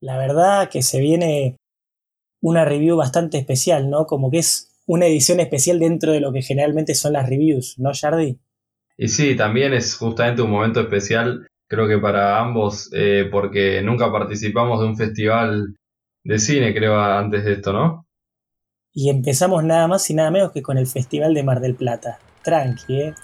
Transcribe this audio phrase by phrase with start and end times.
[0.00, 1.56] La verdad que se viene
[2.40, 4.06] una review bastante especial, ¿no?
[4.06, 7.90] Como que es una edición especial dentro de lo que generalmente son las reviews, ¿no,
[7.92, 8.38] Jardi?
[8.96, 14.10] Y sí, también es justamente un momento especial, creo que para ambos, eh, porque nunca
[14.10, 15.76] participamos de un festival
[16.24, 18.06] de cine, creo, antes de esto, ¿no?
[18.92, 22.18] Y empezamos nada más y nada menos que con el Festival de Mar del Plata.
[22.42, 23.14] Tranqui, ¿eh?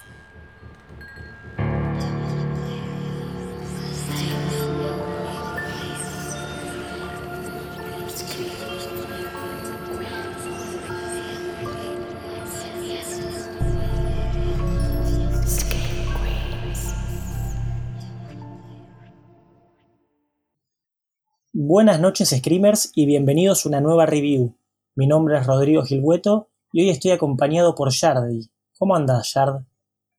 [21.77, 24.57] Buenas noches Screamers y bienvenidos a una nueva review.
[24.95, 28.49] Mi nombre es Rodrigo Gilhueto y hoy estoy acompañado por Yardi.
[28.77, 29.65] ¿Cómo andas, Yard?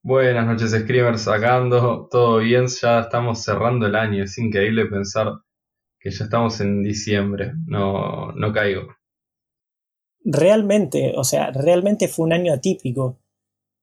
[0.03, 5.29] Buenas noches Screamers, sacando todo bien, ya estamos cerrando el año, es increíble pensar
[5.99, 8.89] que ya estamos en diciembre, no, no caigo.
[10.27, 13.19] Realmente, o sea, realmente fue un año atípico.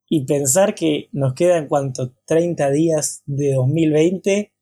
[0.08, 4.53] Y pensar que nos quedan cuánto, 30 días de 2020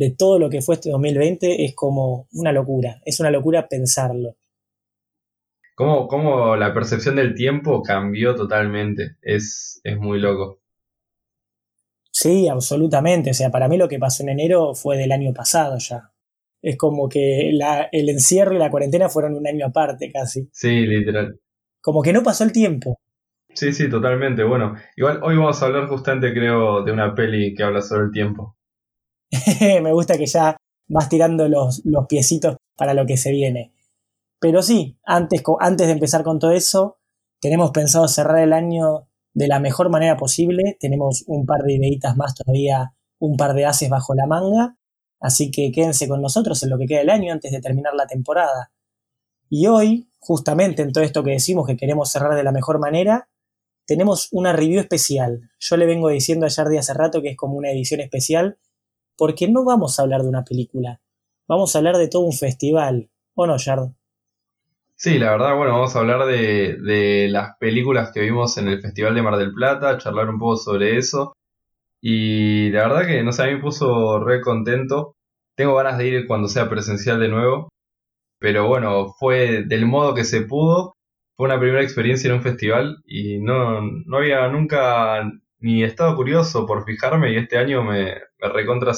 [0.00, 4.34] de todo lo que fue este 2020 es como una locura, es una locura pensarlo.
[5.74, 10.62] Cómo, cómo la percepción del tiempo cambió totalmente, es, es muy loco.
[12.10, 15.76] Sí, absolutamente, o sea, para mí lo que pasó en enero fue del año pasado
[15.78, 16.10] ya.
[16.62, 20.48] Es como que el encierro y la cuarentena fueron un año aparte casi.
[20.50, 21.38] Sí, literal.
[21.82, 22.98] Como que no pasó el tiempo.
[23.52, 24.44] Sí, sí, totalmente.
[24.44, 28.12] Bueno, igual hoy vamos a hablar justamente, creo, de una peli que habla sobre el
[28.12, 28.56] tiempo.
[29.82, 30.56] me gusta que ya
[30.88, 33.72] vas tirando los, los, piecitos para lo que se viene.
[34.40, 36.98] Pero sí, antes, antes de empezar con todo eso,
[37.40, 40.76] tenemos pensado cerrar el año de la mejor manera posible.
[40.80, 44.76] Tenemos un par de ideitas más todavía, un par de haces bajo la manga.
[45.20, 48.06] Así que quédense con nosotros en lo que queda del año antes de terminar la
[48.06, 48.72] temporada.
[49.48, 53.28] Y hoy, justamente en todo esto que decimos que queremos cerrar de la mejor manera,
[53.86, 55.50] tenemos una review especial.
[55.58, 58.58] Yo le vengo diciendo a Jardi hace rato que es como una edición especial
[59.20, 60.98] porque no vamos a hablar de una película,
[61.46, 63.90] vamos a hablar de todo un festival, ¿o no, Yard?
[64.96, 69.14] Sí, la verdad, bueno, vamos a hablar de, las películas que vimos en el Festival
[69.14, 71.36] de Mar del Plata, charlar un poco sobre eso.
[72.00, 75.16] Y la verdad que, no sé, a mí me puso re contento.
[75.54, 77.68] Tengo ganas de ir cuando sea presencial de nuevo.
[78.38, 80.94] Pero bueno, fue del modo que se pudo.
[81.36, 86.66] Fue una primera experiencia en un festival y no, no había nunca ni estado curioso
[86.66, 88.92] por fijarme y este año me, me recontra.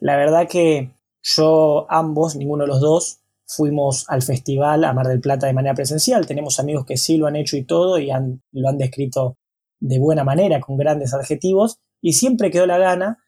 [0.00, 5.20] La verdad que yo, ambos, ninguno de los dos, fuimos al festival a Mar del
[5.20, 6.26] Plata de manera presencial.
[6.26, 9.36] Tenemos amigos que sí lo han hecho y todo y han, lo han descrito
[9.80, 13.24] de buena manera, con grandes adjetivos, y siempre quedó la gana.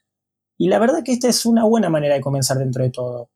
[0.58, 3.30] Y la verdad que esta es una buena manera de comenzar dentro de todo.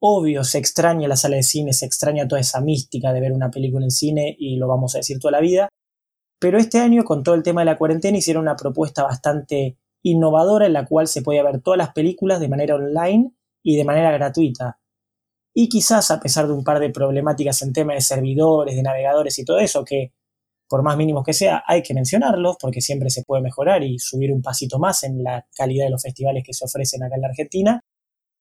[0.00, 3.50] Obvio, se extraña la sala de cine, se extraña toda esa mística de ver una
[3.50, 5.68] película en cine y lo vamos a decir toda la vida,
[6.44, 10.66] pero este año, con todo el tema de la cuarentena, hicieron una propuesta bastante innovadora
[10.66, 13.32] en la cual se podía ver todas las películas de manera online
[13.62, 14.78] y de manera gratuita.
[15.54, 19.38] Y quizás a pesar de un par de problemáticas en tema de servidores, de navegadores
[19.38, 20.12] y todo eso, que
[20.68, 24.32] por más mínimos que sea, hay que mencionarlos porque siempre se puede mejorar y subir
[24.32, 27.28] un pasito más en la calidad de los festivales que se ofrecen acá en la
[27.28, 27.80] Argentina.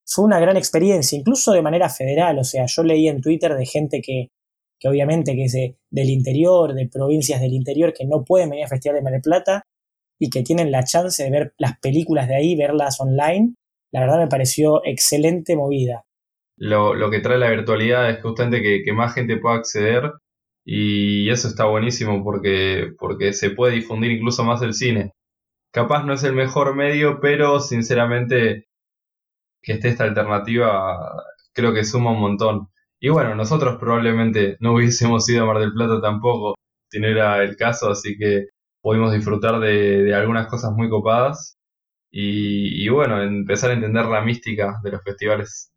[0.05, 3.65] Fue una gran experiencia, incluso de manera federal, o sea, yo leí en Twitter de
[3.65, 4.29] gente que
[4.83, 8.67] que obviamente que es del interior, de provincias del interior que no pueden venir a
[8.67, 9.65] Festival de Mar del Plata
[10.19, 13.55] y que tienen la chance de ver las películas de ahí, verlas online,
[13.91, 16.03] la verdad me pareció excelente movida.
[16.57, 20.11] Lo, lo que trae la virtualidad es justamente que, que, más gente pueda acceder
[20.65, 25.11] y eso está buenísimo porque, porque se puede difundir incluso más el cine.
[25.71, 28.67] Capaz no es el mejor medio, pero sinceramente
[29.61, 30.99] que esté esta alternativa
[31.53, 32.67] creo que suma un montón.
[32.99, 36.55] Y bueno, nosotros probablemente no hubiésemos ido a Mar del Plata tampoco
[36.89, 38.49] si no era el caso, así que
[38.83, 41.57] pudimos disfrutar de, algunas cosas muy copadas
[42.11, 45.71] y, bueno, empezar a entender la mística de los festivales.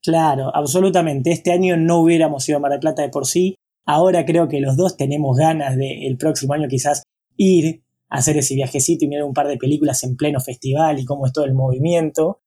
[0.00, 1.32] Claro, absolutamente.
[1.32, 3.56] Este año no hubiéramos ido a Mar del Plata de por sí.
[3.84, 7.02] Ahora creo que los dos tenemos ganas de el próximo año quizás
[7.36, 11.04] ir a hacer ese viajecito y mirar un par de películas en pleno festival y
[11.04, 12.40] cómo es todo el movimiento.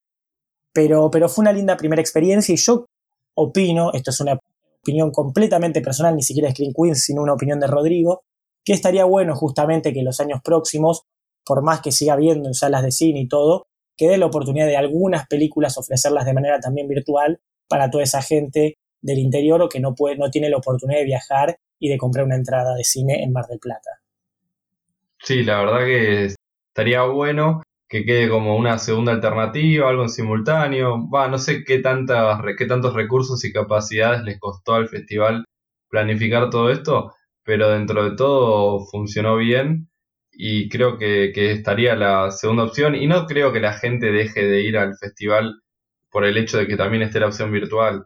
[0.72, 2.86] Pero, pero fue una linda primera experiencia y yo
[3.34, 4.40] opino, esto es una
[4.82, 8.22] opinión completamente personal, ni siquiera es Screen Queen, sino una opinión de Rodrigo,
[8.64, 11.04] que estaría bueno justamente que en los años próximos,
[11.46, 13.68] por más que siga viendo en salas de cine y todo,
[13.98, 18.22] que dé la oportunidad de algunas películas ofrecerlas de manera también virtual para toda esa
[18.22, 21.98] gente del interior o que no, puede, no tiene la oportunidad de viajar y de
[21.98, 24.02] comprar una entrada de cine en Mar del Plata.
[25.20, 26.36] Sí, la verdad que
[26.70, 31.10] estaría bueno que quede como una segunda alternativa, algo en simultáneo.
[31.10, 35.44] Va, no sé qué, tantas, qué tantos recursos y capacidades les costó al festival
[35.90, 37.14] planificar todo esto,
[37.44, 39.90] pero dentro de todo funcionó bien
[40.32, 44.62] y creo que, estaría la segunda opción y no creo que la gente deje de
[44.62, 45.62] ir al festival
[46.10, 48.06] por el hecho de que también esté la opción virtual.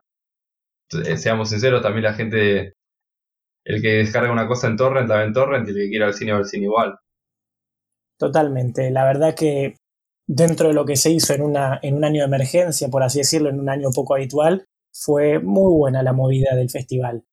[1.05, 2.73] Eh, seamos sinceros, también la gente,
[3.63, 6.05] el que descarga una cosa en torrent, la ve en torrent y el que quiere
[6.05, 6.95] al cine va al cine igual.
[8.17, 8.91] Totalmente.
[8.91, 9.75] La verdad que
[10.27, 13.19] dentro de lo que se hizo en, una, en un año de emergencia, por así
[13.19, 17.23] decirlo, en un año poco habitual, fue muy buena la movida del festival.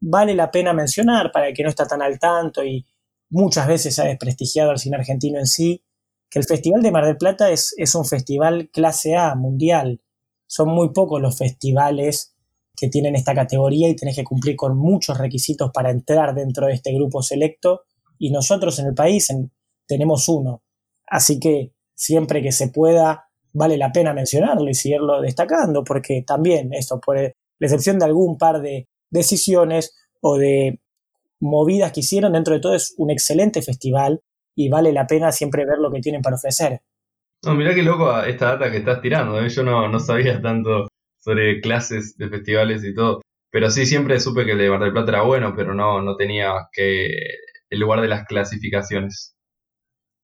[0.00, 2.86] Vale la pena mencionar, para el que no está tan al tanto y
[3.30, 5.82] muchas veces ha desprestigiado al cine argentino en sí,
[6.30, 10.00] que el Festival de Mar del Plata es, es un festival clase A, mundial.
[10.46, 12.34] Son muy pocos los festivales
[12.76, 16.74] que tienen esta categoría y tenés que cumplir con muchos requisitos para entrar dentro de
[16.74, 17.82] este grupo selecto
[18.18, 19.50] y nosotros en el país en,
[19.86, 20.62] tenemos uno.
[21.06, 26.72] Así que siempre que se pueda, vale la pena mencionarlo y seguirlo destacando, porque también
[26.72, 30.80] esto, por la excepción de algún par de decisiones o de
[31.40, 34.22] movidas que hicieron, dentro de todo es un excelente festival
[34.54, 36.82] y vale la pena siempre ver lo que tienen para ofrecer.
[37.44, 39.48] No, mirá qué loco esta data que estás tirando, ¿eh?
[39.48, 40.88] yo no, no sabía tanto
[41.18, 43.20] sobre clases de festivales y todo,
[43.50, 46.16] pero sí siempre supe que el de Mar del Plata era bueno, pero no, no
[46.16, 47.08] tenía que
[47.70, 49.36] el lugar de las clasificaciones.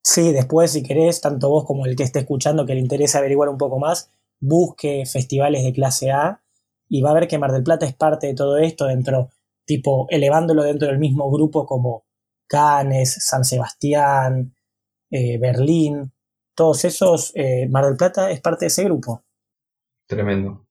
[0.02, 3.48] Sí, después si querés, tanto vos como el que esté escuchando que le interesa averiguar
[3.48, 4.10] un poco más,
[4.40, 6.42] busque festivales de clase A
[6.88, 9.30] y va a ver que Mar del Plata es parte de todo esto dentro,
[9.64, 12.04] tipo elevándolo dentro del mismo grupo como
[12.46, 14.54] Cannes, San Sebastián,
[15.10, 16.12] eh, Berlín,
[16.54, 19.24] todos esos, eh, Mar del Plata es parte de ese grupo.
[20.06, 20.66] Tremendo.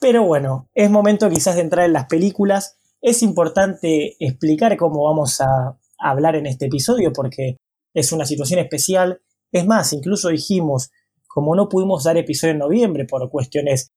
[0.00, 2.78] Pero bueno, es momento quizás de entrar en las películas.
[3.00, 7.56] Es importante explicar cómo vamos a hablar en este episodio porque
[7.94, 9.20] es una situación especial.
[9.50, 10.90] Es más, incluso dijimos,
[11.26, 13.92] como no pudimos dar episodio en noviembre por cuestiones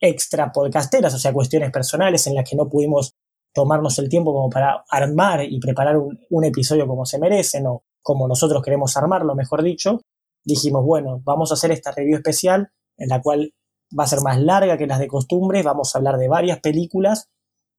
[0.00, 3.14] extra podcasteras, o sea, cuestiones personales en las que no pudimos
[3.52, 8.28] tomarnos el tiempo como para armar y preparar un, episodio como se merecen o como
[8.28, 10.00] nosotros queremos armarlo, mejor dicho,
[10.44, 13.54] dijimos, bueno, vamos a hacer esta review especial en la cual
[13.98, 17.30] va a ser más larga que las de costumbre, vamos a hablar de varias películas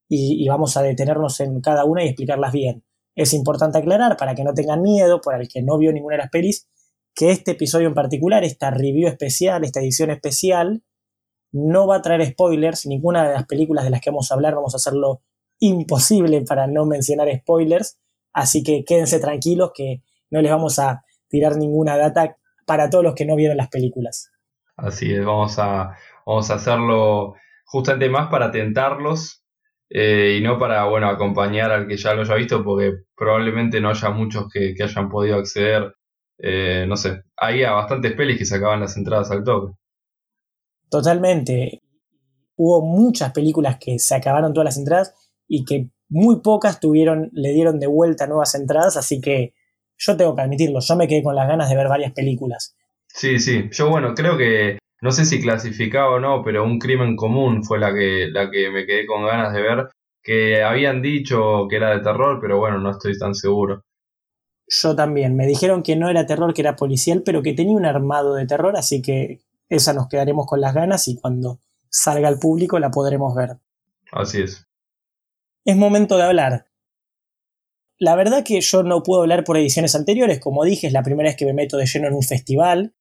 [0.09, 2.83] y, y vamos a detenernos en cada una y explicarlas bien.
[3.15, 6.23] Es importante aclarar, para que no tengan miedo, por el que no vio ninguna de
[6.23, 6.67] las pelis,
[7.15, 10.83] que este episodio en particular, esta review especial, esta edición especial,
[11.51, 12.85] no va a traer spoilers.
[12.85, 15.21] Ninguna de las películas de las que vamos a hablar vamos a hacerlo
[15.59, 17.99] imposible para no mencionar spoilers.
[18.33, 23.15] Así que quédense tranquilos que no les vamos a tirar ninguna data para todos los
[23.15, 24.31] que no vieron las películas.
[24.75, 27.35] Así es, vamos a, vamos a hacerlo
[27.65, 29.43] justamente más para tentarlos
[29.89, 33.89] eh, y no para, bueno, acompañar al que ya lo haya visto, porque probablemente no
[33.89, 35.95] haya muchos que, hayan podido acceder,
[36.37, 39.73] eh, no sé, hay a bastantes pelis que sacaban las entradas al toque.
[40.89, 41.81] Totalmente.
[42.55, 45.13] Hubo muchas películas que se acabaron todas las entradas
[45.47, 49.53] y que muy pocas tuvieron, le dieron de vuelta nuevas entradas, así que
[49.97, 52.75] yo tengo que admitirlo, yo me quedé con las ganas de ver varias películas.
[53.07, 57.15] Sí, sí, yo bueno, creo que no sé si clasificaba o no, pero un crimen
[57.15, 59.87] común fue la que, la que me quedé con ganas de ver,
[60.23, 63.83] que habían dicho que era de terror, pero bueno, no estoy tan seguro.
[64.67, 67.85] Yo también, me dijeron que no era terror, que era policial, pero que tenía un
[67.85, 69.39] armado de terror, así que
[69.69, 71.59] esa nos quedaremos con las ganas y cuando
[71.89, 73.57] salga al público la podremos ver.
[74.11, 74.65] Así es.
[75.65, 76.67] Es momento de hablar.
[77.99, 81.29] La verdad que yo no puedo hablar por ediciones anteriores, como dije, es la primera
[81.29, 82.93] vez que me meto de lleno en un festival,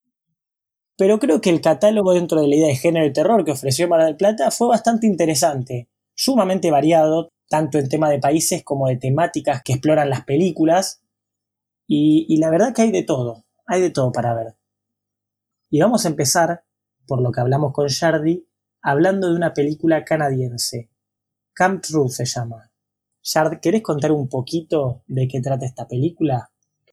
[0.96, 3.88] pero creo que el catálogo dentro de la idea de género de terror que ofreció
[3.88, 8.96] Mar del Plata fue bastante interesante, sumamente variado, tanto en tema de países como de
[8.96, 11.02] temáticas que exploran las películas,
[11.88, 14.55] y, la verdad que hay de todo, hay de todo para ver.
[15.70, 16.64] Y vamos a empezar,
[17.06, 18.46] por lo que hablamos con Shardy,
[18.82, 20.90] hablando de una película canadiense.
[21.54, 22.70] Camp True se llama.
[23.22, 26.48] Shard, ¿querés contar un poquito de qué trata esta película?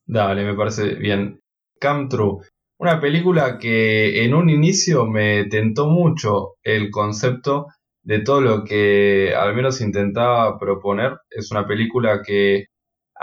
[0.06, 1.40] Dale, me parece bien.
[1.78, 2.40] Camp True
[2.78, 7.68] una película que en un inicio me tentó mucho el concepto
[8.02, 11.12] de todo lo que al menos intentaba proponer.
[11.30, 12.66] Es una película que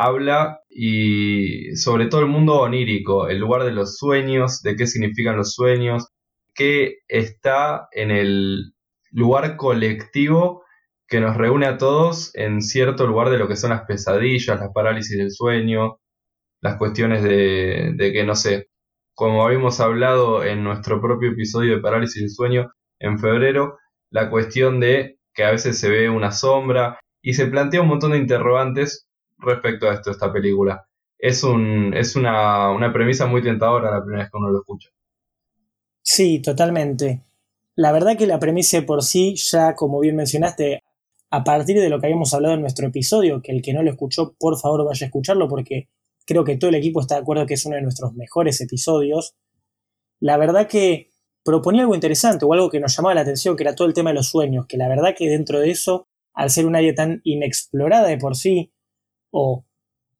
[0.05, 5.38] habla y sobre todo el mundo onírico, el lugar de los sueños, de qué significan
[5.38, 6.08] los sueños,
[6.53, 8.74] qué está en el
[9.12, 10.63] lugar colectivo
[11.08, 14.72] que nos reúne a todos en cierto lugar de lo que son las pesadillas, las
[14.74, 16.00] parálisis del sueño,
[16.62, 18.70] las cuestiones de, de que, no sé,
[19.13, 23.77] como habíamos hablado en nuestro propio episodio de Parálisis del Sueño en febrero,
[24.10, 28.12] la cuestión de que a veces se ve una sombra y se plantea un montón
[28.12, 29.08] de interrogantes
[29.41, 30.86] respecto a esto, esta película.
[31.17, 34.89] es, un, es una, una premisa muy tentadora la primera vez que uno lo escucha.
[36.01, 37.24] Sí, totalmente.
[37.75, 40.83] La verdad que la premisa por sí, ya como bien mencionaste,
[41.29, 43.91] a partir de lo que habíamos hablado en nuestro episodio, que el que no lo
[43.91, 45.88] escuchó, por favor vaya a escucharlo porque
[46.25, 49.36] creo que todo el equipo está de acuerdo que es uno de nuestros mejores episodios.
[50.19, 53.75] La verdad que proponía algo interesante o algo que nos llamaba la atención, que era
[53.75, 56.65] todo el tema de los sueños, que la verdad que dentro de eso, al ser
[56.65, 58.74] un área tan inexplorada de por sí,
[59.31, 59.65] o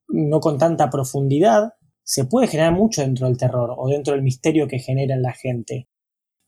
[0.08, 4.68] no con tanta profundidad, se puede generar mucho dentro del terror o dentro del misterio
[4.68, 5.88] que genera en la gente.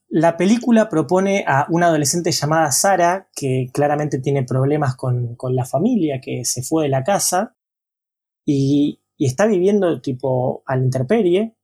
[0.09, 6.19] La película propone a una adolescente llamada Sara, que claramente tiene problemas con, la familia,
[6.21, 7.55] que se fue de la casa
[8.45, 11.55] y, y está viviendo tipo a la intemperie,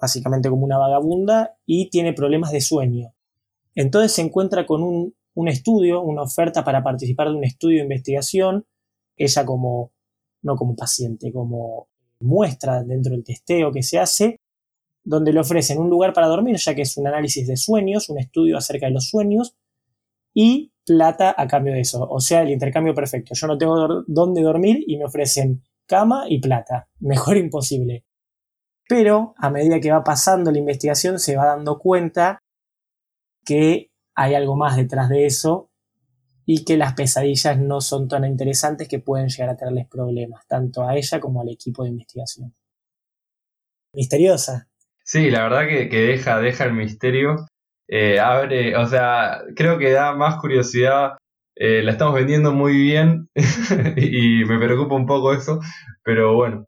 [0.00, 3.14] básicamente como una vagabunda, y tiene problemas de sueño.
[3.74, 7.84] Entonces se encuentra con un, un estudio, una oferta para participar de un estudio de
[7.84, 8.66] investigación,
[9.16, 9.93] ella como,
[10.44, 11.88] no como paciente, como
[12.20, 14.40] muestra dentro del testeo que se hace,
[15.02, 18.18] donde le ofrecen un lugar para dormir, ya que es un análisis de sueños, un
[18.18, 19.56] estudio acerca de los sueños,
[20.32, 22.06] y plata a cambio de eso.
[22.08, 23.34] O sea, el intercambio perfecto.
[23.34, 26.88] Yo no tengo dónde dormir y me ofrecen cama y plata.
[27.00, 28.04] Mejor imposible.
[28.88, 32.38] Pero a medida que va pasando la investigación se va dando cuenta
[33.44, 35.70] que hay algo más detrás de eso
[36.46, 40.86] y que las pesadillas no son tan interesantes que pueden llegar a tenerles problemas, tanto
[40.86, 42.54] a ella como al equipo de investigación.
[43.94, 44.68] Misteriosa.
[45.04, 47.46] Sí, la verdad que, deja, deja el misterio.
[47.88, 51.18] Eh, abre, o sea, creo que da más curiosidad.
[51.56, 53.28] Eh, la estamos vendiendo muy bien
[53.96, 55.60] y me preocupa un poco eso,
[56.02, 56.64] pero bueno.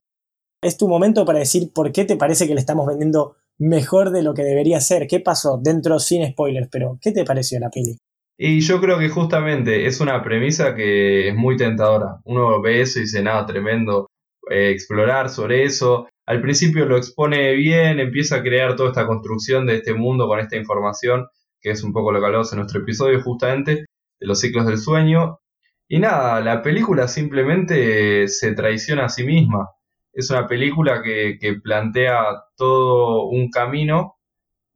[0.63, 4.23] Es tu momento para decir por qué te parece que le estamos vendiendo mejor de
[4.23, 5.07] lo que debería ser.
[5.07, 5.59] ¿Qué pasó?
[5.63, 7.97] Dentro sin spoilers, pero ¿qué te pareció la peli?
[8.39, 12.21] Y yo creo que justamente es una premisa que es muy tentadora.
[12.25, 14.11] Uno ve eso y dice, nada, tremendo,
[14.51, 16.09] eh, explorar sobre eso.
[16.27, 20.39] Al principio lo expone bien, empieza a crear toda esta construcción de este mundo con
[20.41, 21.27] esta información,
[21.61, 23.87] que es un poco lo que hablamos en nuestro episodio justamente,
[24.21, 25.41] de los ciclos del sueño.
[25.89, 29.71] Y nada, la película simplemente se traiciona a sí misma.
[30.13, 32.23] Es una película que, plantea
[32.57, 34.17] todo un camino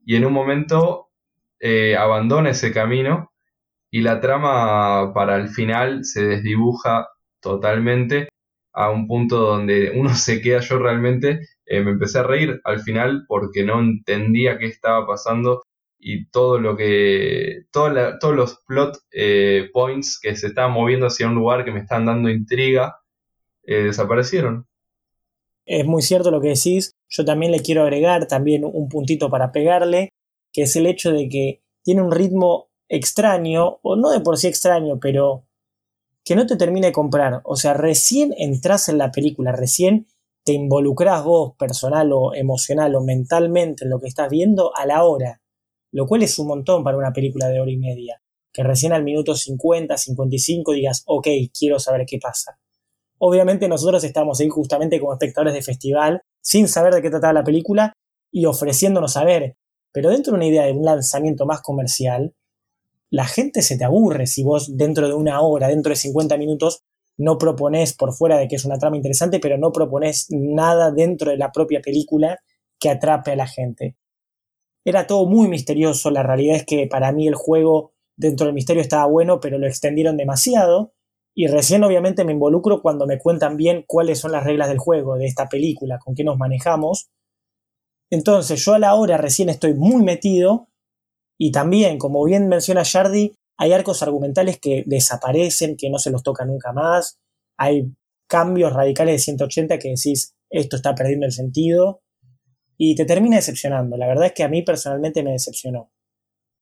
[0.05, 1.09] y en un momento
[1.59, 3.30] eh, abandona ese camino
[3.91, 7.09] y la trama para el final se desdibuja
[7.41, 8.29] totalmente
[8.73, 12.79] a un punto donde uno se queda yo realmente eh, me empecé a reír al
[12.79, 15.63] final porque no entendía qué estaba pasando
[15.99, 21.35] y todo lo que todos los plot eh, points que se estaban moviendo hacia un
[21.35, 22.95] lugar que me están dando intriga
[23.63, 24.65] eh, desaparecieron.
[25.65, 26.95] Es muy cierto lo que decís.
[27.07, 30.09] Yo también le quiero agregar también un puntito para pegarle
[30.51, 34.47] que es el hecho de que tiene un ritmo extraño, o no de por sí
[34.47, 35.45] extraño, pero
[36.25, 37.41] que no te termine de comprar.
[37.45, 40.07] O sea, recién entras en la película, recién
[40.43, 45.03] te involucras vos personal o emocional o mentalmente en lo que estás viendo a la
[45.05, 45.41] hora,
[45.91, 48.21] lo cual es un montón para una película de hora y media.
[48.51, 52.59] Que recién al minuto 50, 55 digas, ok, quiero saber qué pasa.
[53.19, 57.43] Obviamente nosotros estamos ahí justamente como espectadores de festival, sin saber de qué trataba la
[57.45, 57.93] película
[58.31, 59.55] y ofreciéndonos a ver.
[59.93, 62.33] Pero dentro de una idea de un lanzamiento más comercial,
[63.11, 66.83] la gente se te aburre si vos dentro de una hora, dentro de 50 minutos,
[67.17, 71.29] no propones por fuera de que es una trama interesante, pero no propones nada dentro
[71.29, 72.39] de la propia película
[72.79, 73.97] que atrape a la gente.
[74.85, 78.81] Era todo muy misterioso, la realidad es que para mí el juego dentro del misterio
[78.81, 80.93] estaba bueno, pero lo extendieron demasiado,
[81.35, 85.17] y recién obviamente me involucro cuando me cuentan bien cuáles son las reglas del juego,
[85.17, 87.09] de esta película, con qué nos manejamos.
[88.09, 90.70] Entonces yo a la hora recién estoy muy metido
[91.43, 96.21] y también, como bien menciona Jardy, hay arcos argumentales que desaparecen, que no se los
[96.21, 97.19] toca nunca más.
[97.57, 97.95] Hay
[98.29, 102.03] cambios radicales de 180 que decís, esto está perdiendo el sentido.
[102.77, 103.97] Y te termina decepcionando.
[103.97, 105.89] La verdad es que a mí personalmente me decepcionó.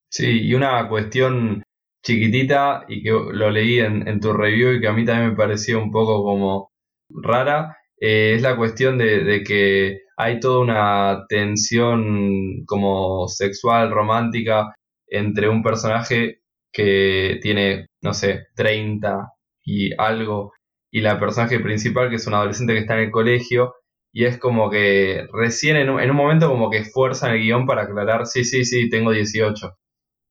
[0.10, 1.62] Sí, y una cuestión
[2.02, 5.84] chiquitita y que lo leí en, tu review y que a mí también me pareció
[5.84, 6.72] un poco como
[7.10, 14.76] rara, eh, es la cuestión de, que hay toda una tensión como sexual, romántica,
[15.08, 16.42] entre un personaje
[16.74, 19.32] que tiene, no sé, 30
[19.64, 20.52] y algo,
[20.92, 23.76] y la personaje principal, que es un adolescente que está en el colegio,
[24.12, 27.66] y es como que recién en un, en un momento como que esfuerzan el guion
[27.66, 29.74] para aclarar, sí, sí, sí, tengo 18.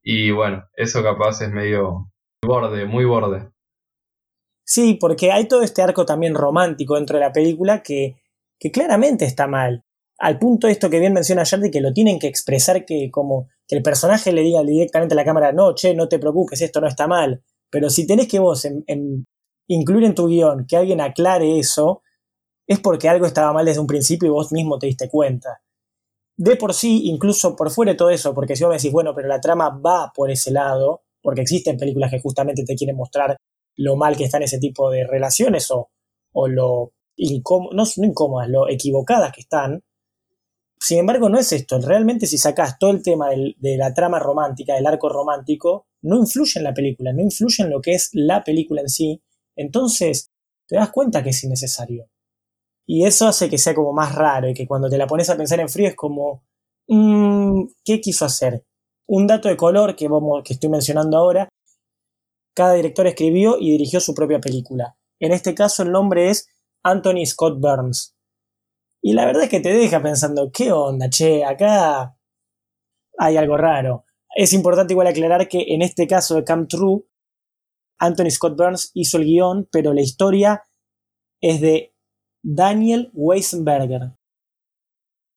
[0.02, 2.10] Y bueno, eso capaz es medio
[2.44, 3.48] borde, muy borde.
[4.66, 8.16] Sí, porque hay todo este arco también romántico dentro de la película que,
[8.58, 9.84] que claramente está mal.
[10.18, 13.48] Al punto de esto que bien menciona Jardy, que lo tienen que expresar que como
[13.66, 16.80] que el personaje le diga directamente a la cámara, no, che, no te preocupes, esto
[16.80, 17.42] no está mal.
[17.70, 18.66] Pero si tenés que vos
[19.68, 22.02] incluir en tu guion que alguien aclare eso,
[22.66, 25.62] es porque algo estaba mal desde un principio y vos mismo te diste cuenta.
[26.36, 29.14] De por sí, incluso por fuera de todo eso, porque si vos me decís, bueno,
[29.14, 33.36] pero la trama va por ese lado, porque existen películas que justamente te quieren mostrar
[33.76, 35.90] lo mal que están ese tipo de relaciones o,
[36.32, 39.82] o lo no, no incómodas, lo equivocadas que están.
[40.80, 41.80] Sin embargo, no es esto.
[41.80, 46.58] Realmente si sacás todo el tema de la trama romántica, del arco romántico, no influye
[46.58, 49.22] en la película, no influye en lo que es la película en sí.
[49.56, 50.30] Entonces,
[50.68, 52.08] te das cuenta que es innecesario.
[52.86, 55.36] Y eso hace que sea como más raro y que cuando te la pones a
[55.36, 56.44] pensar en frío es como,
[56.86, 58.64] mmm, ¿qué quiso hacer?
[59.06, 61.48] Un dato de color que, vamos, que estoy mencionando ahora,
[62.54, 64.96] cada director escribió y dirigió su propia película.
[65.20, 66.48] En este caso el nombre es
[66.88, 68.16] Anthony Scott Burns.
[69.02, 71.44] Y la verdad es que te deja pensando, ¿qué onda, che?
[71.44, 72.16] Acá
[73.18, 74.04] hay algo raro.
[74.34, 77.02] Es importante igual aclarar que en este caso de Come True,
[77.98, 80.62] Anthony Scott Burns hizo el guion, pero la historia
[81.40, 81.94] es de
[82.42, 84.12] Daniel Weissenberger.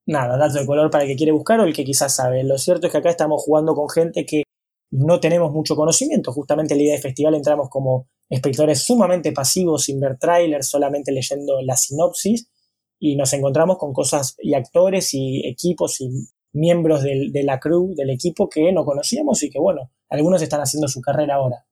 [0.07, 2.43] Nada, dato de color para el que quiere buscar o el que quizás sabe.
[2.43, 4.43] Lo cierto es que acá estamos jugando con gente que
[4.91, 6.31] no tenemos mucho conocimiento.
[6.33, 11.11] Justamente en la idea de festival entramos como espectadores sumamente pasivos, sin ver trailers, solamente
[11.11, 12.49] leyendo la sinopsis,
[12.97, 16.09] y nos encontramos con cosas y actores y equipos y
[16.53, 20.87] miembros de la crew, del equipo que no conocíamos y que, bueno, algunos están haciendo
[20.87, 21.65] su carrera ahora.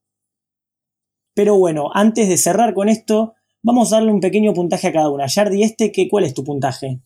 [1.33, 5.09] Pero bueno, antes de cerrar con esto, vamos a darle un pequeño puntaje a cada
[5.09, 5.27] una.
[5.27, 6.99] Yardi, este, ¿qué, ¿cuál es tu puntaje?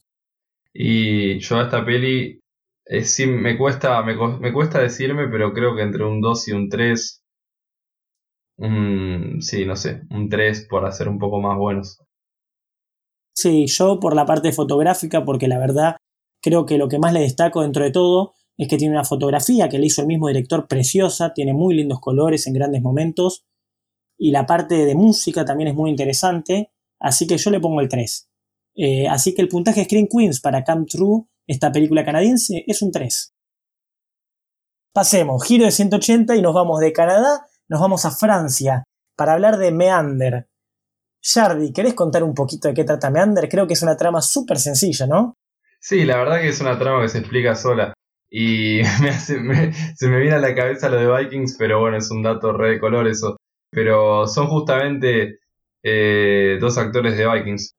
[0.74, 2.39] Y yo a esta peli
[2.86, 6.51] eh, sí me cuesta, me, me, cuesta decirme, pero creo que entre un 2 y
[6.53, 7.23] un 3
[8.57, 12.00] un, sí, no sé, un 3 por hacer un poco más buenos.
[13.36, 15.95] Sí, yo por la parte fotográfica, porque la verdad
[16.41, 19.69] creo que lo que más le destaco dentro de todo es que tiene una fotografía
[19.69, 23.45] que le hizo el mismo director preciosa, tiene muy lindos colores en grandes momentos,
[24.17, 27.89] y la parte de música también es muy interesante, así que yo le pongo el
[27.89, 28.29] 3.
[28.75, 32.91] Eh, así que el puntaje Screen Queens para Come True, esta película canadiense, es un
[32.91, 33.33] 3.
[34.93, 38.84] Pasemos, giro de 180 y nos vamos de Canadá nos vamos a Francia
[39.18, 40.46] para hablar de Meander.
[41.24, 43.50] Jardi, ¿querés contar un poquito de qué trata Meander?
[43.50, 45.33] Creo que es una trama súper sencilla, ¿no?
[45.79, 47.92] Sí, la verdad que es una trama que se explica sola.
[48.29, 48.83] Y
[49.18, 52.74] se me viene a la cabeza lo de Vikings, pero bueno, es un dato re
[52.74, 53.38] de color eso.
[53.72, 55.40] Pero son justamente
[55.83, 57.74] eh, dos actores de Vikings.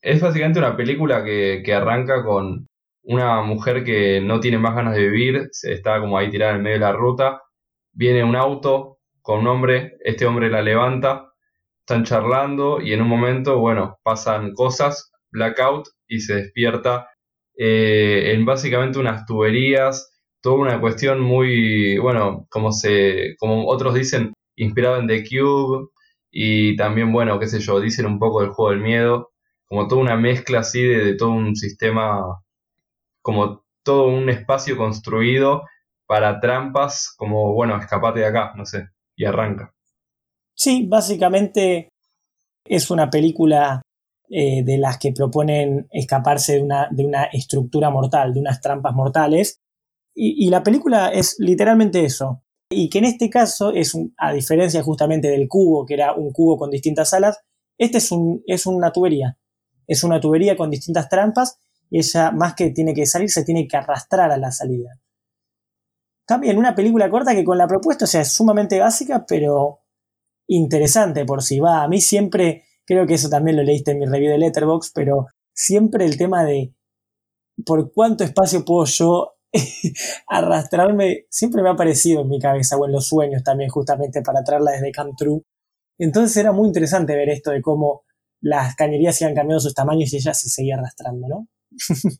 [0.00, 2.68] Es básicamente una película que, que, arranca con
[3.02, 6.76] una mujer que no tiene más ganas de vivir, está como ahí tirada en medio
[6.76, 7.42] de la ruta,
[7.98, 11.32] viene un auto con un hombre, este hombre la levanta,
[11.80, 17.08] están charlando y en un momento, bueno, pasan cosas, blackout y se despierta
[17.56, 24.32] eh, en básicamente unas tuberías, toda una cuestión muy, bueno, como se, como otros dicen,
[24.54, 25.88] inspirado en The Cube
[26.30, 29.32] y también, bueno, qué sé yo, dicen un poco del juego del miedo,
[29.66, 32.22] como toda una mezcla así de, de todo un sistema,
[33.22, 35.64] como todo un espacio construido
[36.08, 39.74] para trampas como, bueno, escapate de acá, no sé, y arranca.
[40.54, 41.90] Sí, básicamente
[42.64, 43.82] es una película
[44.30, 48.94] eh, de las que proponen escaparse de una, de una, estructura mortal, de unas trampas
[48.94, 49.60] mortales.
[50.14, 52.42] Y, la película es literalmente eso.
[52.70, 56.56] Y que en este caso es, a diferencia justamente del cubo, que era un cubo
[56.56, 57.38] con distintas alas,
[57.76, 59.38] este es, un, es una tubería.
[59.86, 63.68] Es una tubería con distintas trampas y ella, más que tiene que salir, se tiene
[63.68, 64.98] que arrastrar a la salida.
[66.28, 69.80] También una película corta que con la propuesta, o sea, es sumamente básica, pero
[70.46, 71.82] interesante por si va.
[71.82, 75.28] A mí siempre, creo que eso también lo leíste en mi review de Letterbox, pero
[75.54, 76.74] siempre el tema de
[77.64, 79.36] por cuánto espacio puedo yo
[80.28, 84.44] arrastrarme, siempre me ha parecido en mi cabeza o en los sueños también, justamente para
[84.44, 85.40] traerla desde Camp True.
[85.98, 88.02] Entonces era muy interesante ver esto de cómo
[88.42, 91.48] las cañerías iban cambiando sus tamaños y ella se seguía arrastrando, ¿no?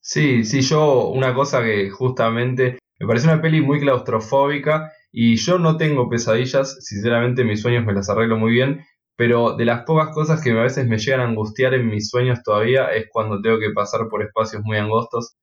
[0.00, 5.58] sí, sí, yo una cosa que justamente me parece una peli muy claustrofóbica y yo
[5.58, 8.86] no tengo pesadillas, sinceramente mis sueños me las arreglo muy bien,
[9.16, 12.44] pero de las pocas cosas que a veces me llegan a angustiar en mis sueños
[12.44, 15.34] todavía es cuando tengo que pasar por espacios muy angostos.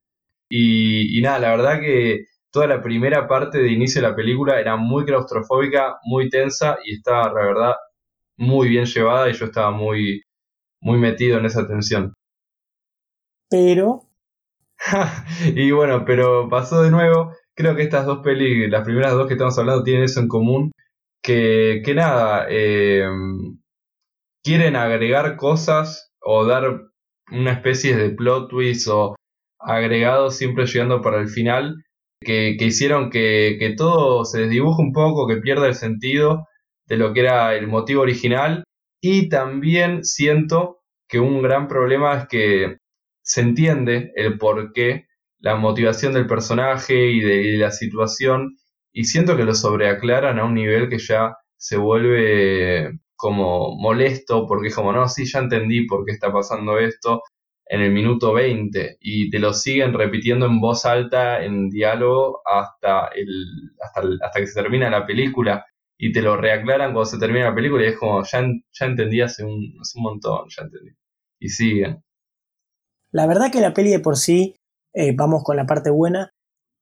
[0.48, 4.78] Y, nada, la verdad que toda la primera parte de inicio de la película era
[4.78, 7.76] muy claustrofóbica, muy tensa y estaba, la verdad,
[8.38, 10.24] muy bien llevada y yo estaba muy,
[10.80, 12.14] muy metido en esa tensión.
[13.50, 14.06] Pero...
[15.56, 19.34] y bueno, pero pasó de nuevo creo que estas dos pelis, las primeras dos que
[19.34, 20.72] estamos hablando, tienen eso en común,
[21.22, 23.06] que, que nada, eh,
[24.42, 26.84] quieren agregar cosas o dar
[27.32, 29.16] una especie de plot twist o
[29.60, 31.84] agregado siempre llegando para el final,
[32.22, 36.48] que, que hicieron que, que, todo se desdibuje un poco, que pierda el sentido
[36.88, 38.64] de lo que era el motivo original.
[39.02, 42.78] Y también siento que un gran problema es que
[43.22, 45.09] se entiende el porqué,
[45.40, 48.58] la motivación del personaje y de, la situación,
[48.92, 54.70] y siento que lo sobreaclaran a un nivel que ya se vuelve como molesto, porque
[54.70, 57.22] es como, no, sí, ya entendí por qué está pasando esto
[57.66, 63.08] en el minuto 20, y te lo siguen repitiendo en voz alta, en diálogo, hasta,
[63.10, 63.28] el,
[63.82, 65.66] hasta, hasta que se termina la película,
[65.98, 69.22] y te lo reaclaran cuando se termina la película, y es como, ya, ya entendí
[69.22, 70.92] hace un, hace un montón, ya entendí.
[71.40, 72.04] Y siguen.
[73.12, 74.56] La verdad que la peli de por sí,
[74.94, 76.32] eh, vamos con la parte buena,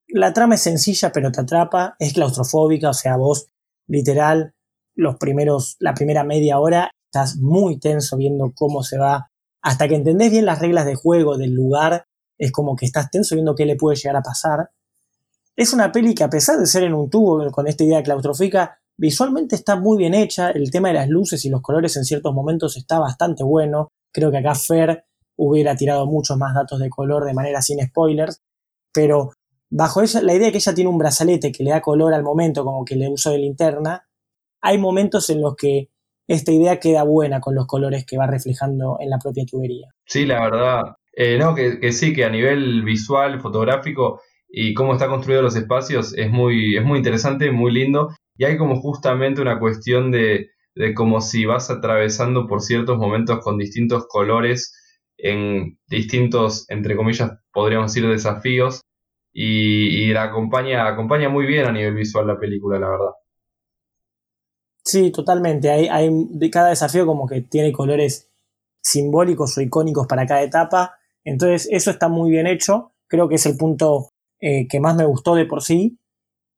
[0.08, 3.48] la trama es sencilla pero te atrapa, es claustrofóbica, o sea, vos
[3.88, 4.54] literal
[4.96, 9.30] los primeros, la primera media hora estás muy tenso viendo cómo se va,
[9.62, 12.06] hasta que entendés bien las reglas de juego del lugar,
[12.38, 14.70] es como que estás tenso viendo qué le puede llegar a pasar.
[15.56, 18.80] Es una peli que a pesar de ser en un tubo con esta idea claustrofóbica,
[18.98, 22.34] visualmente está muy bien hecha, el tema de las luces y los colores en ciertos
[22.34, 25.06] momentos está bastante bueno, creo que acá Fer
[25.38, 28.42] hubiera tirado muchos más datos de color de manera sin spoilers,
[28.94, 29.32] pero
[29.70, 32.24] bajo ella, la idea de que ella tiene un brazalete que le da color al
[32.24, 34.08] momento, como que le uso de linterna,
[34.62, 35.90] hay momentos en los que
[36.28, 39.88] esta idea queda buena con los colores que va reflejando en la propia tubería.
[40.06, 40.96] Sí, la verdad.
[41.14, 46.14] Eh, no, que, sí, que a nivel visual, fotográfico y cómo está construido los espacios
[46.18, 48.10] es muy, es muy interesante, muy lindo.
[48.36, 53.40] Y hay como justamente una cuestión de, de como si vas atravesando por ciertos momentos
[53.40, 54.74] con distintos colores
[55.18, 58.82] en distintos, entre comillas, podríamos decir, desafíos.
[59.34, 63.12] Y, la acompaña, acompaña muy bien a nivel visual la película, la verdad.
[64.84, 65.70] Sí, totalmente.
[65.70, 66.10] Hay, hay
[66.50, 68.32] cada desafío como que tiene colores
[68.82, 70.96] simbólicos o icónicos para cada etapa.
[71.24, 72.94] Entonces, eso está muy bien hecho.
[73.08, 76.00] Creo que es el punto eh, que más me gustó de por sí.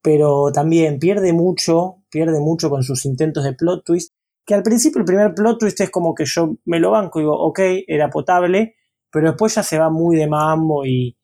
[0.02, 4.14] Pero también pierde mucho, pierde mucho con sus intentos de plot twist
[4.50, 7.22] que al principio el primer plot twist es como que yo me lo banco y
[7.22, 8.78] digo, ok, era potable,
[9.12, 11.16] pero después ya se va muy de mambo y,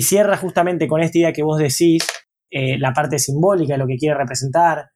[0.00, 2.04] cierra justamente con esta idea que vos decís,
[2.50, 4.90] eh, la parte simbólica lo que quiere representar,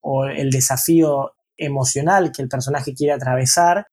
[0.00, 3.88] o el desafío emocional que el personaje quiere atravesar,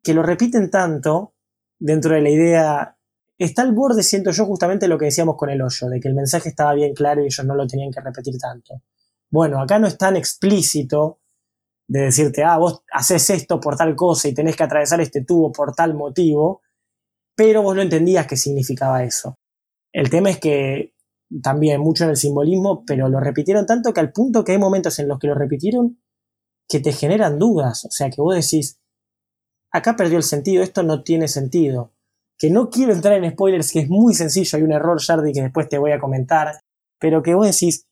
[0.00, 1.34] que lo repiten tanto
[1.76, 2.96] dentro de la idea,
[3.36, 6.14] está al borde, siento yo, justamente lo que decíamos con el hoyo, de que el
[6.14, 8.80] mensaje estaba bien claro y ellos no lo tenían que repetir tanto.
[9.28, 11.18] Bueno, acá no es tan explícito,
[11.88, 15.52] de decirte, ah, vos haces esto por tal cosa y tenés que atravesar este tubo
[15.52, 16.62] por tal motivo,
[17.36, 19.36] pero vos no entendías qué significaba eso.
[19.92, 20.94] El tema es que
[21.42, 24.98] también mucho en el simbolismo, pero lo repitieron tanto que al punto que hay momentos
[24.98, 25.98] en los que lo repitieron
[26.68, 28.80] que te generan dudas, o sea, que vos decís,
[29.70, 31.92] acá perdió el sentido, esto no tiene sentido.
[32.38, 35.42] Que no quiero entrar en spoilers, que es muy sencillo, hay un error, Jardy, que
[35.42, 36.60] después te voy a comentar,
[36.98, 37.86] pero que vos decís,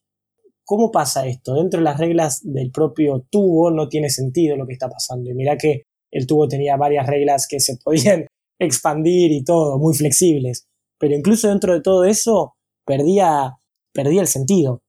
[0.65, 1.55] ¿Cómo pasa esto?
[1.55, 5.31] Dentro de las reglas del propio tubo no tiene sentido lo que está pasando.
[5.31, 8.27] Y mira que el tubo tenía varias reglas que se podían
[8.61, 10.67] expandir y todo, muy flexibles.
[10.99, 12.55] Pero incluso dentro de todo eso
[12.87, 13.57] perdía,
[13.93, 14.83] perdía el sentido.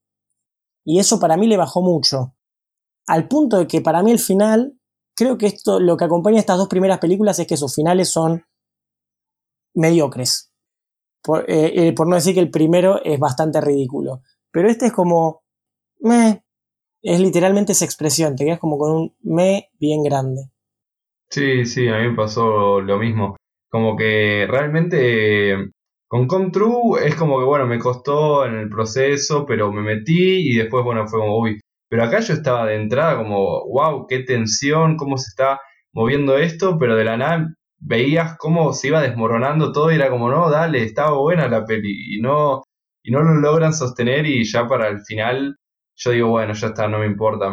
[0.86, 2.36] Y eso para mí le bajó mucho.
[3.08, 4.78] Al punto de que para mí el final,
[5.16, 8.10] creo que esto, lo que acompaña a estas dos primeras películas es que sus finales
[8.10, 8.44] son
[9.74, 10.52] mediocres.
[11.24, 14.22] Por, eh, eh, por no decir que el primero es bastante ridículo.
[14.52, 15.43] Pero este es como,
[16.04, 16.44] me.
[17.02, 20.52] Es literalmente esa expresión, te quedas como con un me bien grande.
[21.30, 23.36] Sí, sí, a mí me pasó lo mismo.
[23.70, 25.72] Como que realmente
[26.08, 30.52] con Come True es como que, bueno, me costó en el proceso, pero me metí
[30.52, 31.60] y después, bueno, fue como, uy.
[31.90, 35.60] Pero acá yo estaba de entrada como, wow, qué tensión, cómo se está
[35.92, 40.30] moviendo esto, pero de la nada veías cómo se iba desmoronando todo y era como,
[40.30, 42.64] no, dale, estaba buena la peli y no,
[43.04, 45.58] y no lo logran sostener y ya para el final
[45.96, 47.52] yo digo, bueno, ya está, no me importa,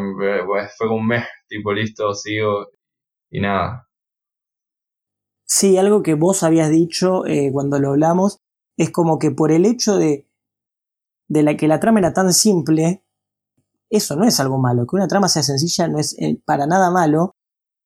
[0.76, 2.68] fue un mes, tipo, listo, sigo
[3.30, 3.88] y nada.
[5.44, 8.38] Sí, algo que vos habías dicho eh, cuando lo hablamos,
[8.76, 10.28] es como que por el hecho de,
[11.28, 13.04] de la que la trama era tan simple,
[13.90, 16.90] eso no es algo malo, que una trama sea sencilla no es eh, para nada
[16.90, 17.32] malo,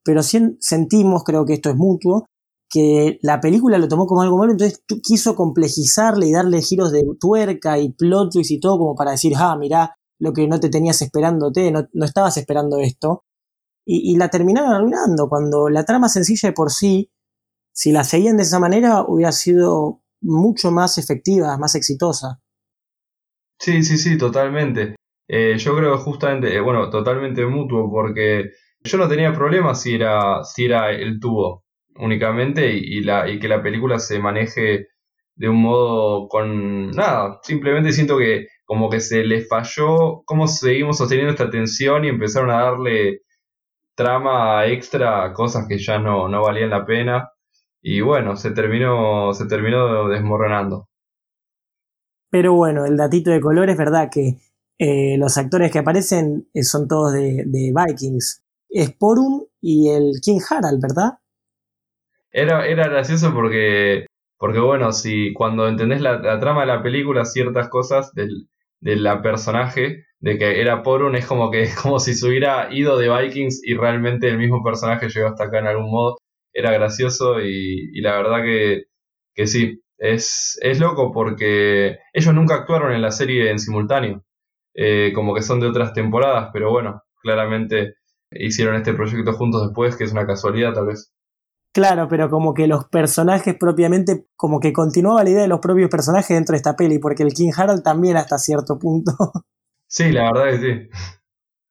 [0.05, 2.27] pero sí sentimos, creo que esto es mutuo,
[2.69, 7.03] que la película lo tomó como algo malo, entonces quiso complejizarle y darle giros de
[7.19, 10.69] tuerca y plot twists y todo como para decir, ah, mirá, lo que no te
[10.69, 13.25] tenías esperándote, no, no estabas esperando esto.
[13.87, 17.11] Y, la terminaron arruinando, cuando la trama sencilla de por sí,
[17.71, 22.41] si la seguían de esa manera, hubiera sido mucho más efectiva, más exitosa.
[23.59, 24.97] Sí, sí, sí, totalmente.
[25.29, 30.43] Eh, yo creo justamente, eh, bueno, totalmente mutuo, porque yo no tenía problema si era,
[30.45, 31.65] si era el tubo
[31.97, 34.89] únicamente y, la, y que la película se maneje
[35.37, 40.99] de un modo con nada, simplemente siento que como que se les falló cómo seguimos
[40.99, 43.23] sosteniendo esta tensión y empezaron a darle
[43.95, 47.31] trama extra, cosas que ya no, no valían la pena.
[47.83, 50.89] Y bueno, se terminó, se terminó desmoronando.
[52.31, 54.39] Pero bueno, el datito de color es verdad que
[54.79, 58.43] eh, los actores que aparecen eh, son todos de, de Vikings.
[58.77, 61.19] Sporum y el King Harald, ¿verdad?
[62.33, 67.69] Era, era gracioso porque, porque, bueno, si cuando entendés la, trama de la película, ciertas
[67.69, 68.49] cosas del,
[68.85, 72.99] de la personaje, de que era Porun, es como que como si se hubiera ido
[72.99, 76.19] de Vikings y realmente el mismo personaje llegó hasta acá en algún modo.
[76.53, 78.85] Era gracioso y, la verdad que,
[79.35, 84.25] que sí, es, es loco porque ellos nunca actuaron en la serie en simultáneo,
[84.75, 87.95] eh, como que son de otras temporadas, pero bueno, claramente
[88.31, 91.14] hicieron este proyecto juntos después, que es una casualidad tal vez.
[91.75, 95.91] Claro, pero como que los personajes propiamente, como que continuaba la idea de los propios
[95.91, 99.13] personajes dentro de esta peli, porque el King Harold también hasta cierto punto.
[99.87, 100.89] Sí, la verdad que sí.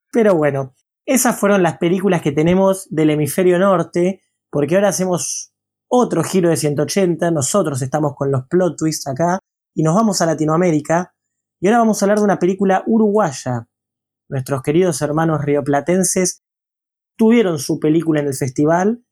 [0.09, 5.53] Pero bueno, esas fueron las películas que tenemos del hemisferio norte, porque ahora hacemos
[5.89, 9.39] otro giro de 180, nosotros estamos con los plot twists acá,
[9.75, 11.13] y nos vamos a Latinoamérica,
[11.59, 13.67] y ahora vamos a hablar de una película uruguaya.
[14.29, 16.43] Nuestros queridos hermanos rioplatenses
[17.17, 19.03] tuvieron su película en el festival,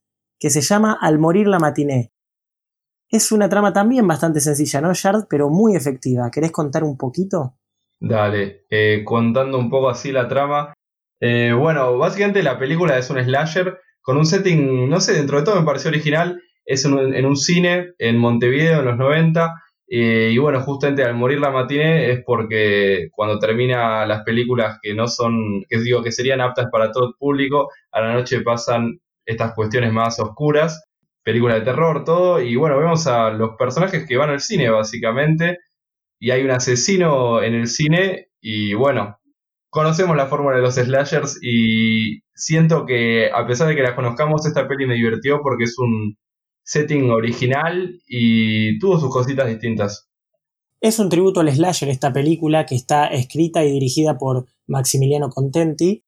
[0.41, 2.12] que se llama Al morir la matiné.
[3.08, 5.27] Es una trama también bastante sencilla, ¿no, Shard?
[5.30, 6.32] Pero muy efectiva.
[6.32, 7.58] ¿Querés contar un poquito?
[7.99, 10.73] Dale, eh, contando un poco así la trama.
[11.19, 15.43] Eh, bueno, básicamente la película es un slasher con un setting, no sé, dentro de
[15.43, 16.41] todo me pareció original.
[16.65, 19.54] Es en un, cine en Montevideo en los 90
[19.88, 25.08] y bueno, justamente al morir la matiné es porque cuando termina las películas que no
[25.08, 29.54] son, que digo que serían aptas para todo el público, a la noche pasan estas
[29.54, 30.84] cuestiones más oscuras,
[31.24, 35.58] película de terror, todo, y bueno, vemos a los personajes que van al cine básicamente,
[36.20, 39.18] y hay un asesino en el cine, y bueno,
[39.72, 44.46] conocemos la fórmula de los slashers y siento que a pesar de que la conozcamos,
[44.46, 46.18] esta peli me divirtió porque es un
[46.64, 50.10] setting original y tuvo sus cositas distintas.
[50.82, 56.04] Es un tributo al slasher esta película que está escrita y dirigida por Maximiliano Contenti.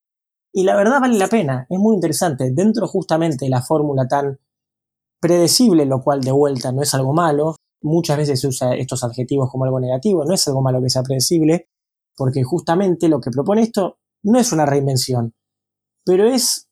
[0.54, 2.52] Y la verdad vale la pena, es muy interesante.
[2.52, 4.40] Dentro justamente de la fórmula tan
[5.20, 9.50] predecible, lo cual de vuelta no es algo malo, muchas veces se usa estos adjetivos
[9.50, 11.70] como algo negativo, no es algo malo que sea predecible,
[12.16, 15.34] porque justamente lo que propone esto no es una reinvención,
[16.06, 16.68] pero es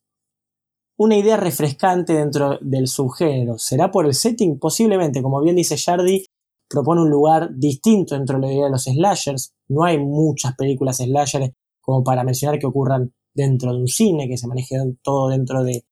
[0.97, 3.57] una idea refrescante dentro del subgénero.
[3.57, 4.59] ¿Será por el setting?
[4.59, 6.25] Posiblemente, como bien dice Jardy,
[6.69, 9.53] propone un lugar distinto dentro de la idea de los slashers.
[9.69, 14.37] No hay muchas películas slashers como para mencionar que ocurran dentro de un cine, que
[14.37, 15.83] se maneje todo dentro de,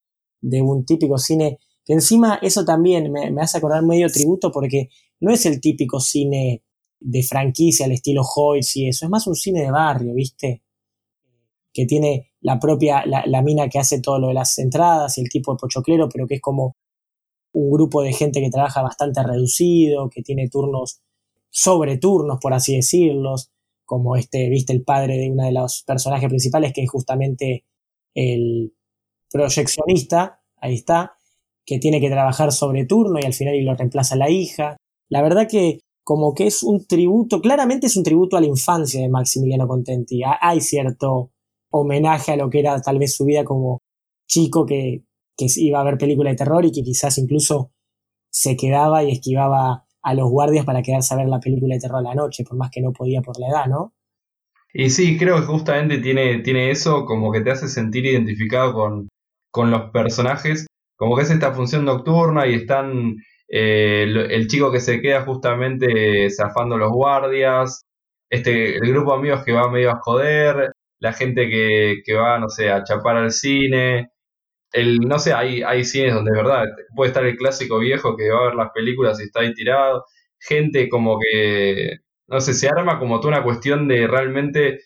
[0.61, 1.59] un típico cine.
[1.85, 6.63] Que encima eso también me, hace acordar medio tributo porque no es el típico cine
[6.99, 10.63] de franquicia al estilo Hoyts y eso, es más un cine de barrio, ¿viste?
[11.73, 15.29] Que tiene la propia, la, mina que hace todo lo de las entradas y el
[15.29, 16.75] tipo de pochoclero, pero que es como
[17.53, 21.01] un grupo de gente que trabaja bastante reducido, que tiene turnos
[21.49, 23.51] sobre turnos, por así decirlos,
[23.89, 27.65] como este, viste, el padre de uno de los personajes principales, que es justamente
[28.13, 28.71] el
[29.31, 31.13] proyeccionista, ahí está,
[31.65, 34.77] que tiene que trabajar sobre turno y al final lo reemplaza la hija.
[35.09, 39.01] La verdad que como que es un tributo, claramente es un tributo a la infancia
[39.01, 40.21] de Maximiliano Contenti.
[40.39, 41.31] Hay cierto
[41.71, 43.79] homenaje a lo que era tal vez su vida como
[44.27, 45.03] chico que,
[45.35, 47.71] que iba a ver película de terror y que quizás incluso
[48.29, 51.99] se quedaba y esquivaba a los guardias para quedarse a ver la película de terror
[51.99, 53.93] a la noche, por más que no podía por la edad, ¿no?
[54.73, 59.09] Y sí, creo que justamente tiene, tiene eso como que te hace sentir identificado con,
[59.51, 63.15] con los personajes, como que es esta función nocturna y están
[63.47, 67.81] eh, el, chico que se queda justamente zafando los guardias,
[68.29, 72.37] este, el grupo de amigos que va medio a joder, la gente que, que va,
[72.39, 74.09] no sé, a chapar al cine.
[74.71, 78.29] El, no sé, hay, hay cines donde, de verdad, puede estar el clásico viejo que
[78.29, 80.05] va a ver las películas y está ahí tirado.
[80.39, 84.79] Gente como que, no sé, se arma como toda una cuestión de realmente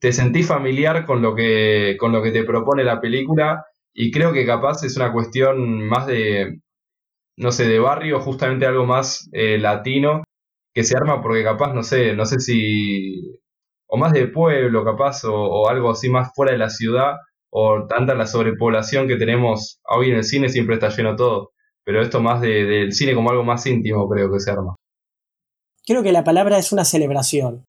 [0.00, 4.32] te sentís familiar con lo que, con lo que te propone la película y creo
[4.32, 6.60] que capaz es una cuestión más de,
[7.36, 10.24] no sé, de barrio, justamente algo más eh, latino,
[10.74, 13.38] que se arma porque capaz, no sé, no sé si
[13.88, 17.16] o más de pueblo capaz, o, algo así más fuera de la ciudad,
[17.50, 21.52] o tanta la sobrepoblación que tenemos hoy en el cine siempre está lleno todo,
[21.84, 24.76] pero esto más del cine como algo más íntimo creo que se arma.
[25.86, 27.64] Creo que la palabra es una celebración.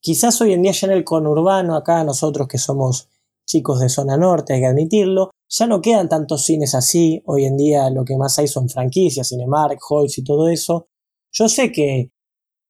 [0.00, 3.08] Quizás hoy en día ya en el conurbano, acá nosotros que somos
[3.46, 7.56] chicos de zona norte, hay que admitirlo, ya no quedan tantos cines así, hoy en
[7.56, 10.86] día lo que más hay son franquicias, Cinemark, Holtz y todo eso.
[11.32, 12.10] Yo sé que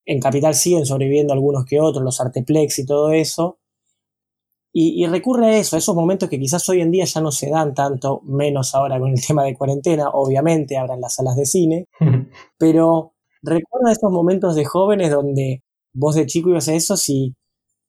[0.05, 3.59] en Capital siguen sobreviviendo algunos que otros, los Arteplex y todo eso.
[4.75, 7.51] Y, recurre a eso, a esos momentos que quizás hoy en día ya no se
[7.51, 11.89] dan tanto, menos ahora con el tema de cuarentena, obviamente abran las salas de cine,
[12.59, 17.35] pero recuerda esos momentos de jóvenes donde vos de chico ibas a eso y,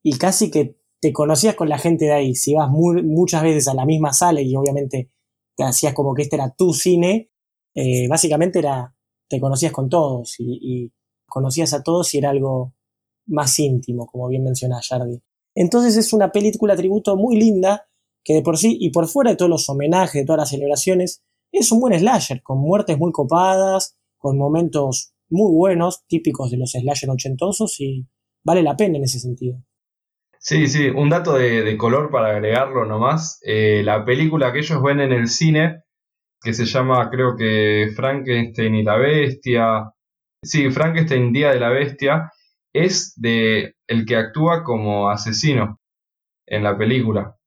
[0.03, 2.35] y casi que te conocías con la gente de ahí.
[2.35, 5.09] Si ibas muchas veces a la misma sala y obviamente
[5.55, 7.29] te hacías como que este era tu cine,
[7.75, 8.95] eh, básicamente era,
[9.29, 10.91] te conocías con todos y, y,
[11.27, 12.73] conocías a todos y era algo
[13.25, 15.19] más íntimo, como bien menciona Jardi.
[15.55, 17.87] Entonces es una película tributo muy linda
[18.23, 21.23] que de por sí y por fuera de todos los homenajes, de todas las celebraciones,
[21.51, 26.71] es un buen slasher, con muertes muy copadas, con momentos muy buenos, típicos de los
[26.71, 28.07] slasher ochentosos y
[28.43, 29.57] vale la pena en ese sentido.
[30.39, 33.39] Sí, sí, un dato de, color para agregarlo nomás.
[33.45, 35.83] Eh, la película que ellos ven en el cine,
[36.41, 39.93] que se llama creo que Frankenstein y la Bestia.
[40.41, 42.29] Sí, Frankenstein Día de la Bestia,
[42.73, 45.79] es de el que actúa como asesino
[46.47, 47.37] en la película.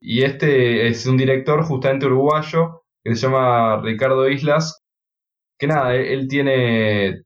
[0.00, 4.82] Y este es un director justamente uruguayo que se llama Ricardo Islas,
[5.58, 7.22] que nada, él tiene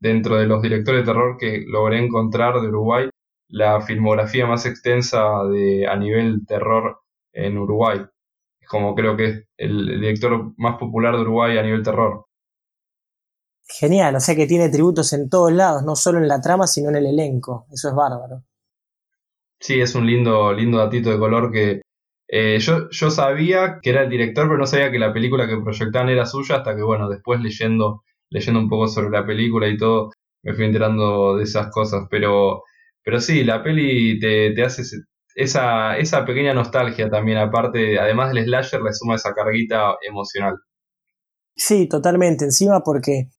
[0.00, 3.10] dentro de los directores de terror que logré encontrar de Uruguay
[3.48, 7.00] la filmografía más extensa de a nivel terror
[7.32, 8.04] en Uruguay.
[8.68, 12.26] Como creo que es el director más popular de Uruguay a nivel terror.
[13.68, 16.88] Genial, o sea que tiene tributos en todos lados, no solo en la trama, sino
[16.88, 17.66] en el elenco.
[17.70, 18.42] Eso es bárbaro.
[19.60, 21.82] Sí, es un lindo, lindo datito de color que
[22.28, 25.56] eh, yo, yo sabía que era el director, pero no sabía que la película que
[25.56, 29.76] proyectaban era suya, hasta que bueno, después leyendo, leyendo un poco sobre la película y
[29.76, 30.10] todo,
[30.42, 32.06] me fui enterando de esas cosas.
[32.10, 32.62] Pero,
[33.02, 34.82] pero sí, la peli te, te hace
[35.34, 40.56] esa, esa pequeña nostalgia también, aparte, además del slasher, le suma esa carguita emocional.
[41.56, 42.44] Sí, totalmente.
[42.44, 43.30] Encima porque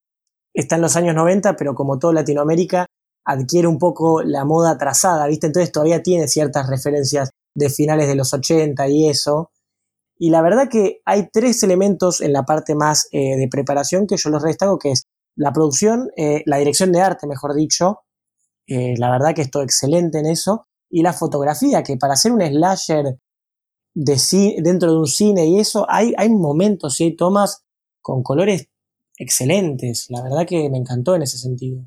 [0.60, 2.86] está en los años 90, pero como todo Latinoamérica,
[3.26, 5.48] adquiere un poco la moda atrasada, ¿viste?
[5.48, 9.52] Entonces todavía tiene ciertas referencias de finales de los 80 y eso.
[10.18, 14.18] Y la verdad que hay tres elementos en la parte más eh, de preparación que
[14.18, 15.04] yo los destaco, que es
[15.36, 18.02] la producción, eh, la dirección de arte, mejor dicho.
[18.68, 20.66] Eh, la verdad que estoy excelente en eso.
[20.90, 23.20] Y la fotografía, que para hacer un slasher
[23.96, 27.64] de dentro de un cine y eso, hay, hay momentos y hay tomas
[28.02, 28.69] con colores
[29.20, 30.08] excelentes.
[30.10, 31.84] La verdad que me encantó en ese sentido.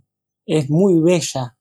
[0.46, 1.56] Es muy bella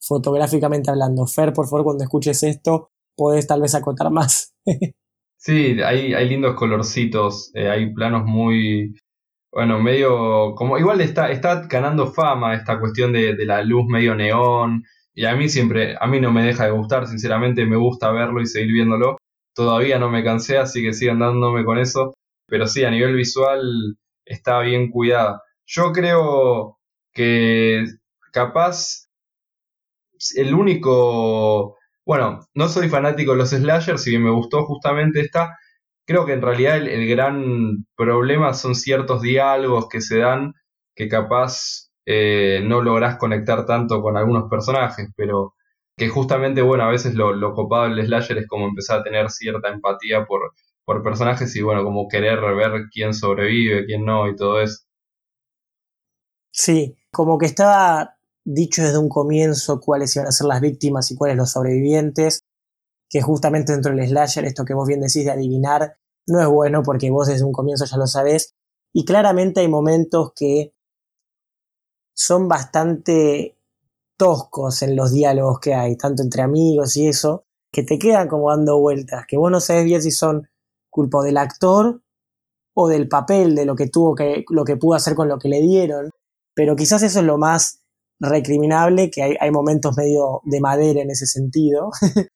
[0.00, 1.26] fotográficamente hablando.
[1.26, 4.54] Fer, por favor, cuando escuches esto, puedes tal vez acotar más.
[5.36, 8.94] sí, hay, hay lindos colorcitos, eh, hay planos muy,
[9.50, 14.14] bueno, medio, como igual está, está ganando fama esta cuestión de, de, la luz medio
[14.14, 14.84] neón,
[15.14, 18.42] y a mí siempre, a mí no me deja de gustar, sinceramente me gusta verlo
[18.42, 19.16] y seguir viéndolo.
[19.54, 22.14] Todavía no me cansé, así que sigan dándome con eso,
[22.48, 25.42] pero sí, a nivel visual está bien cuidada.
[25.66, 26.78] Yo creo
[27.12, 27.84] que
[28.32, 29.08] capaz
[30.36, 31.76] el único...
[32.06, 35.56] Bueno, no soy fanático de los slashers, si bien me gustó justamente esta,
[36.06, 40.54] creo que en realidad el, gran problema son ciertos diálogos que se dan
[40.94, 45.54] que capaz eh, no lográs conectar tanto con algunos personajes, pero
[45.96, 49.30] que justamente, bueno, a veces lo, lo copado del slasher es como empezar a tener
[49.30, 50.52] cierta empatía por,
[50.84, 54.84] por personajes y bueno, como querer ver quién sobrevive, quién no y todo eso.
[56.50, 61.16] Sí, como que estaba dicho desde un comienzo cuáles iban a ser las víctimas y
[61.16, 62.44] cuáles los sobrevivientes,
[63.08, 66.82] que justamente dentro del slasher esto que vos bien decís de adivinar no es bueno
[66.82, 68.54] porque vos desde un comienzo ya lo sabés
[68.92, 70.72] y claramente hay momentos que
[72.14, 73.58] son bastante
[74.16, 78.50] toscos en los diálogos que hay, tanto entre amigos y eso, que te quedan como
[78.50, 80.48] dando vueltas, que vos no sabes bien si son
[80.94, 82.00] culpa del actor
[82.72, 85.48] o del papel, de lo que tuvo que, lo que pudo hacer con lo que
[85.48, 86.10] le dieron.
[86.54, 87.80] Pero quizás eso es lo más
[88.20, 91.90] recriminable, que hay, hay momentos medio de madera en ese sentido.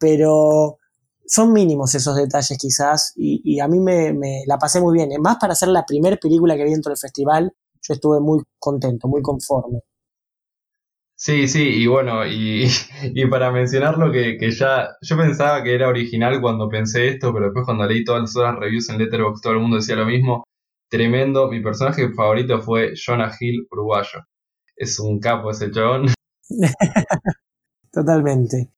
[0.00, 0.78] pero
[1.24, 5.08] son mínimos esos detalles quizás y, a mí me, me, la pasé muy bien.
[5.20, 9.06] Más para ser la primera película que vi dentro del festival, yo estuve muy contento,
[9.06, 9.82] muy conforme.
[11.22, 12.66] Sí, sí, y bueno, y,
[13.02, 17.46] y para mencionarlo que, que, ya, yo pensaba que era original cuando pensé esto, pero
[17.46, 20.44] después cuando leí todas las otras reviews en Letterboxd todo el mundo decía lo mismo.
[20.88, 24.20] Tremendo, mi personaje favorito fue Jonah Hill, uruguayo.
[24.74, 26.06] Es un capo ese chabón.
[27.92, 28.70] Totalmente.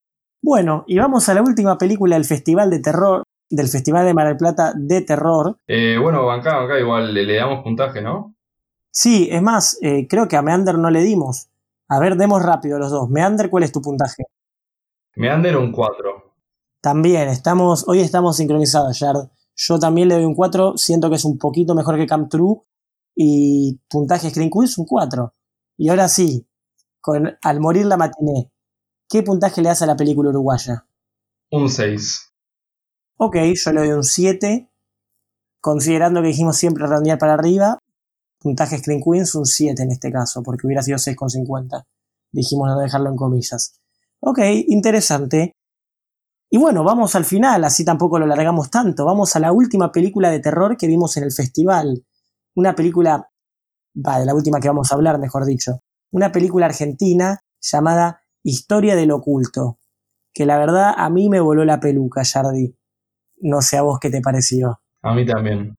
[0.43, 4.26] Bueno, y vamos a la última película del Festival de Terror, del Festival de Mar
[4.26, 5.59] del Plata de Terror.
[5.68, 8.34] Eh, bueno, acá, acá igual le, damos puntaje, ¿no?
[8.90, 11.51] Sí, es más, eh, creo que a Meander no le dimos.
[11.95, 13.11] A ver, demos rápido los dos.
[13.11, 14.22] Meander, ¿cuál es tu puntaje?
[15.14, 16.34] Meander un 4.
[16.80, 19.28] También, estamos, hoy estamos sincronizados, Yard.
[19.55, 22.62] Yo también le doy un 4, siento que es un poquito mejor que Camp True.
[23.14, 25.34] Y puntaje Screen Quiz un 4.
[25.76, 26.49] Y ahora sí,
[27.03, 28.51] con Al morir la matiné,
[29.07, 30.86] ¿qué puntaje le das a la película uruguaya?
[31.51, 32.32] Un 6.
[33.18, 34.72] Ok, yo le doy un 7.
[35.61, 37.78] Considerando que dijimos siempre redondear para arriba,
[38.43, 41.84] puntaje Screen Queens un 7 en este caso, porque hubiera sido 6,50.
[42.32, 43.80] Dijimos no dejarlo en comillas.
[44.20, 44.38] Ok,
[44.68, 45.57] interesante.
[46.51, 49.07] Y bueno, vamos al final, así tampoco lo largamos tanto.
[49.07, 52.05] Vamos a la última película de terror que vimos en el festival.
[52.55, 53.30] Una película,
[53.95, 55.80] va, de la última que vamos a hablar, mejor dicho.
[56.11, 59.78] Una película argentina llamada Historia del Oculto.
[60.34, 62.76] Que la verdad a mí me voló la peluca, Jardi.
[63.40, 64.80] No sé a vos qué te pareció.
[65.03, 65.74] A mí también.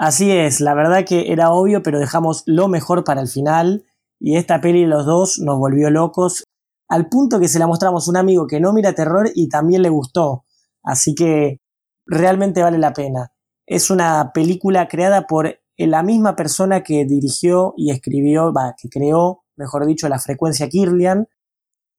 [0.00, 3.84] Así es, la verdad que era obvio, pero dejamos lo mejor para el final.
[4.18, 6.44] Y esta peli los dos nos volvió locos
[6.88, 9.82] al punto que se la mostramos a un amigo que no mira terror y también
[9.82, 10.46] le gustó.
[10.82, 11.60] Así que
[12.06, 13.34] realmente vale la pena.
[13.66, 19.84] Es una película creada por la misma persona que dirigió y escribió, que creó, mejor
[19.84, 21.28] dicho, la frecuencia Kirlian,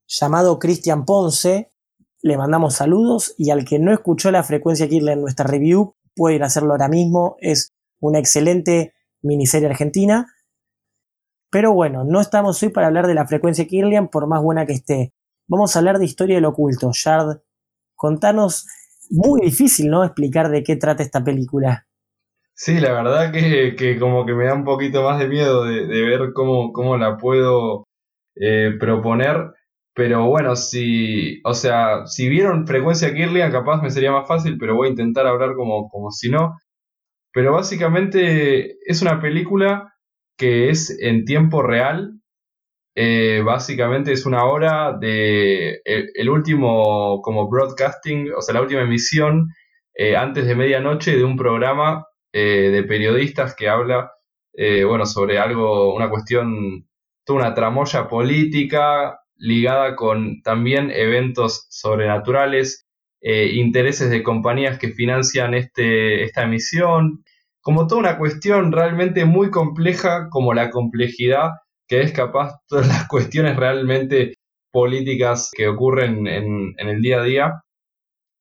[0.08, 1.72] llamado Cristian Ponce.
[2.24, 6.42] Le mandamos saludos y al que no escuchó la frecuencia Kirlian en nuestra review, puede
[6.44, 7.36] hacerlo ahora mismo.
[7.40, 7.71] Es
[8.02, 10.28] una excelente miniserie argentina
[11.52, 14.72] pero bueno, no estamos hoy para hablar de la frecuencia Kirlian por más buena que
[14.72, 15.14] esté.
[15.48, 16.92] Vamos a hablar de historia del oculto.
[16.94, 17.42] Shard,
[17.94, 18.66] contanos,
[19.10, 20.06] muy difícil, ¿no?
[20.06, 21.86] Explicar de qué trata esta película.
[22.54, 26.32] Sí, la verdad que, como que me da un poquito más de miedo de, ver
[26.34, 27.86] cómo, cómo, la puedo
[28.36, 29.52] eh, proponer.
[29.94, 34.76] Pero bueno, si, o sea, si vieron frecuencia Kirlian, capaz me sería más fácil, pero
[34.76, 36.58] voy a intentar hablar como, como si no.
[37.34, 39.94] Pero básicamente es una película
[40.38, 42.20] que es en tiempo real.
[42.96, 49.48] Eh, básicamente es una hora de el, último como broadcasting, o sea, la última emisión
[49.94, 54.12] eh, antes de medianoche de un programa eh, de periodistas que habla,
[54.86, 56.88] bueno, sobre algo, una cuestión,
[57.26, 62.88] toda una tramoya política ligada con también eventos sobrenaturales,
[63.24, 67.24] intereses de compañías que financian este, esta emisión,
[67.62, 71.52] como toda una cuestión realmente muy compleja, como la complejidad
[71.92, 74.36] que es capaz todas las cuestiones realmente
[74.72, 77.64] políticas que ocurren en, el día a día.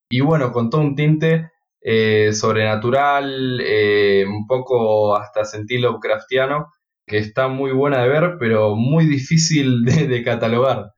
[0.09, 1.51] Y bueno, con todo un tinte
[1.83, 6.69] eh, sobrenatural, eh, un poco hasta sentir Lovecraftiano,
[7.07, 10.93] que está muy buena de ver, pero muy difícil de catalogar.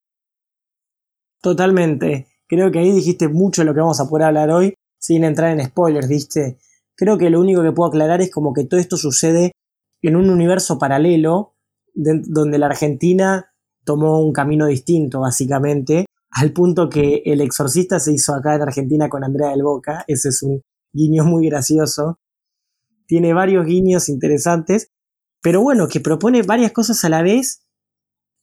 [1.41, 2.32] Totalmente.
[2.53, 5.59] Creo que ahí dijiste mucho de lo que vamos a poder hablar hoy, sin entrar
[5.59, 6.59] en spoilers, ¿viste?
[6.95, 9.53] Creo que lo único que puedo aclarar es como que todo esto sucede
[10.03, 11.55] en un universo paralelo
[11.95, 13.55] donde la Argentina
[13.87, 19.09] tomó un camino distinto, básicamente, al punto que el exorcista se hizo acá en Argentina
[19.09, 20.05] con Andrea del Boca.
[20.07, 20.61] Ese es un
[20.93, 22.19] guiño muy gracioso.
[23.07, 24.89] Tiene varios guiños interesantes,
[25.41, 27.65] pero bueno, que propone varias cosas a la vez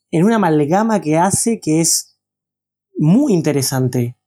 [0.09, 2.18] en una amalgama que hace que es
[2.99, 4.17] muy interesante.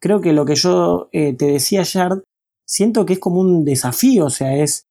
[0.00, 2.22] Creo que lo que yo eh, te decía, Yard,
[2.64, 4.86] siento que es como un desafío, o sea, es,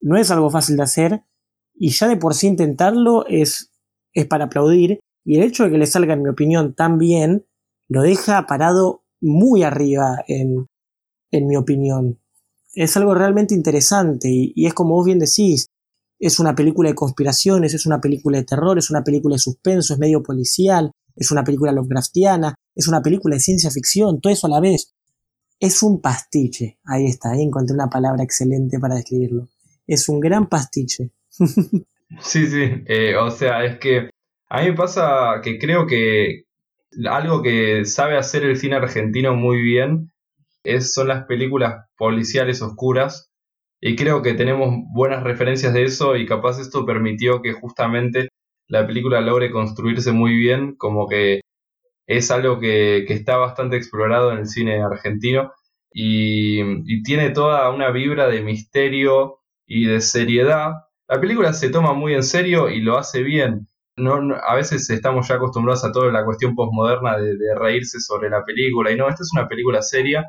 [0.00, 1.24] no es algo fácil de hacer
[1.72, 3.70] y ya de por sí intentarlo es,
[4.12, 7.46] es para aplaudir y el hecho de que le salga, en mi opinión, tan bien,
[7.88, 10.66] lo deja parado muy arriba en,
[11.30, 12.18] en mi opinión.
[12.74, 15.66] Es algo realmente interesante y es como vos bien decís,
[16.18, 19.94] es una película de conspiraciones, es una película de terror, es una película de suspenso,
[19.94, 24.46] es medio policial, es una película Lovecraftiana, es una película de ciencia ficción, todo eso
[24.46, 24.94] a la vez.
[25.58, 26.78] Es un pastiche.
[26.84, 29.48] Ahí está, ahí encontré una palabra excelente para describirlo.
[29.86, 31.10] Es un gran pastiche.
[31.30, 32.82] sí, sí.
[32.86, 34.10] Eh, o sea, es que
[34.48, 36.44] a mí me pasa que creo que
[37.08, 40.10] algo que sabe hacer el cine argentino muy bien
[40.64, 43.30] es, son las películas policiales oscuras.
[43.80, 48.28] Y creo que tenemos buenas referencias de eso y capaz esto permitió que justamente
[48.70, 51.40] la película logre construirse muy bien, como que
[52.06, 55.52] es algo que, está bastante explorado en el cine argentino
[55.92, 60.72] y, tiene toda una vibra de misterio y de seriedad.
[61.08, 63.68] La película se toma muy en serio y lo hace bien.
[63.96, 68.44] No, a veces estamos ya acostumbrados a toda la cuestión postmoderna de, reírse sobre la
[68.44, 70.26] película y no, esta es una película seria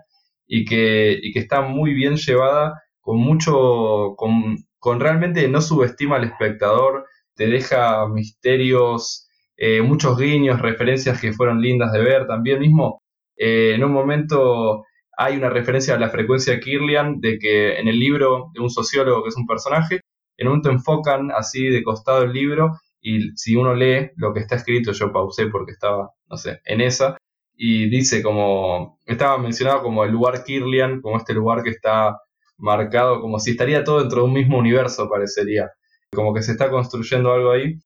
[0.48, 6.26] y que, y que está muy bien llevada, con mucho, con realmente no subestima al
[6.26, 7.06] espectador,
[7.42, 9.28] te deja misterios
[9.58, 12.28] eh, muchos guiños, referencias que fueron lindas de ver.
[12.28, 13.02] También mismo,
[13.36, 14.86] eh, en un momento
[15.18, 19.24] hay una referencia a la frecuencia Kirlian de que en el libro de un sociólogo
[19.24, 20.02] que es un personaje,
[20.38, 24.42] en un momento enfocan así de costado el libro y si uno lee lo que
[24.42, 27.18] está escrito, yo pausé porque estaba, no sé, en esa,
[27.56, 32.20] y dice como, estaba mencionado como el lugar Kirlian, como este lugar que está
[32.60, 35.72] marcado, como si estaría todo dentro de un mismo universo, parecería,
[36.14, 37.80] como que se está construyendo algo ahí,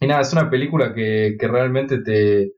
[0.00, 2.52] y nada, es una película que, realmente te,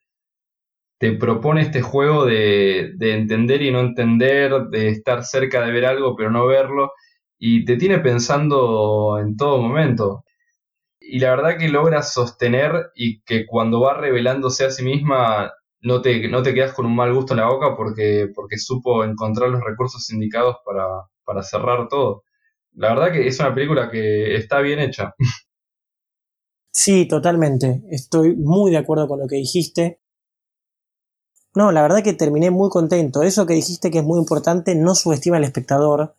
[0.99, 5.85] te propone este juego de, de entender y no entender, de estar cerca de ver
[5.87, 6.93] algo pero no verlo,
[7.39, 10.25] y te tiene pensando en todo momento.
[11.01, 16.03] Y la verdad que logra sostener y que cuando va revelándose a sí misma no
[16.03, 19.51] te, no te quedas con un mal gusto en la boca porque, porque supo encontrar
[19.51, 20.87] los recursos indicados para,
[21.25, 22.25] para cerrar todo.
[22.75, 25.15] La verdad que es una película que está bien hecha.
[26.75, 27.83] Sí, totalmente.
[27.91, 30.01] Estoy muy de acuerdo con lo que dijiste.
[31.55, 33.23] No, la verdad que terminé muy contento.
[33.23, 36.17] Eso que dijiste que es muy importante no subestima al espectador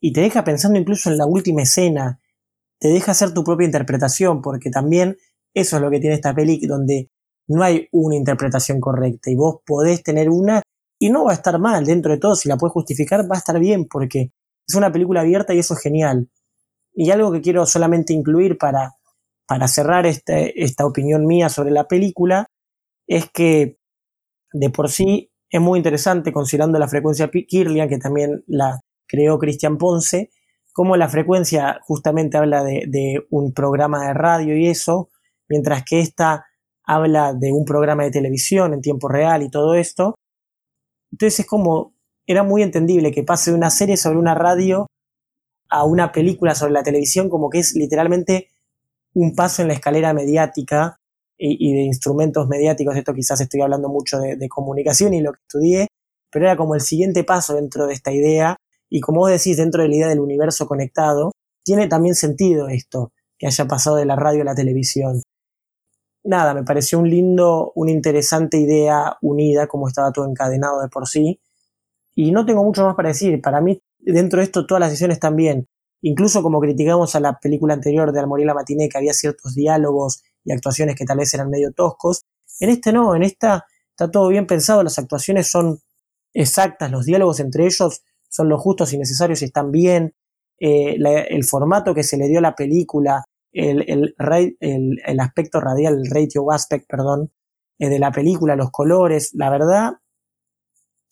[0.00, 2.20] y te deja pensando incluso en la última escena.
[2.78, 5.16] Te deja hacer tu propia interpretación porque también
[5.52, 7.10] eso es lo que tiene esta peli donde
[7.48, 10.62] no hay una interpretación correcta y vos podés tener una
[10.98, 11.84] y no va a estar mal.
[11.84, 14.30] Dentro de todo, si la puedes justificar, va a estar bien porque
[14.66, 16.28] es una película abierta y eso es genial.
[16.92, 18.94] Y algo que quiero solamente incluir para,
[19.46, 22.46] para cerrar este, esta opinión mía sobre la película
[23.06, 23.78] es que
[24.52, 29.78] de por sí es muy interesante considerando la frecuencia Kirlian, que también la creó Cristian
[29.78, 30.30] Ponce,
[30.72, 35.08] como la frecuencia justamente habla de, de, un programa de radio y eso,
[35.48, 36.46] mientras que esta
[36.84, 40.16] habla de un programa de televisión en tiempo real y todo esto.
[41.12, 41.95] Entonces es como
[42.26, 44.86] era muy entendible que pase de una serie sobre una radio
[45.68, 48.48] a una película sobre la televisión, como que es literalmente
[49.14, 50.98] un paso en la escalera mediática
[51.38, 52.96] y, de instrumentos mediáticos.
[52.96, 55.88] Esto quizás estoy hablando mucho de, de, comunicación y lo que estudié,
[56.30, 58.56] pero era como el siguiente paso dentro de esta idea.
[58.88, 61.32] Y como vos decís, dentro de la idea del universo conectado,
[61.64, 65.22] tiene también sentido esto, que haya pasado de la radio a la televisión.
[66.22, 71.06] Nada, me pareció un lindo, una interesante idea unida, como estaba todo encadenado de por
[71.06, 71.40] sí,
[72.16, 73.40] y no tengo mucho más para decir.
[73.40, 75.68] Para mí, dentro de esto, todas las sesiones están bien.
[76.00, 80.22] Incluso como criticamos a la película anterior de Almorí la Matiné, que había ciertos diálogos
[80.42, 82.22] y actuaciones que tal vez eran medio toscos.
[82.58, 85.78] En este no, en esta está todo bien pensado, las actuaciones son
[86.32, 90.14] exactas, los diálogos entre ellos son los justos y necesarios y están bien.
[90.58, 90.96] Eh,
[91.28, 96.10] el formato que se le dio a la película, el, el, el, aspecto radial, el
[96.10, 97.30] ratio aspect, perdón,
[97.78, 99.94] eh, de la película, los colores, la verdad,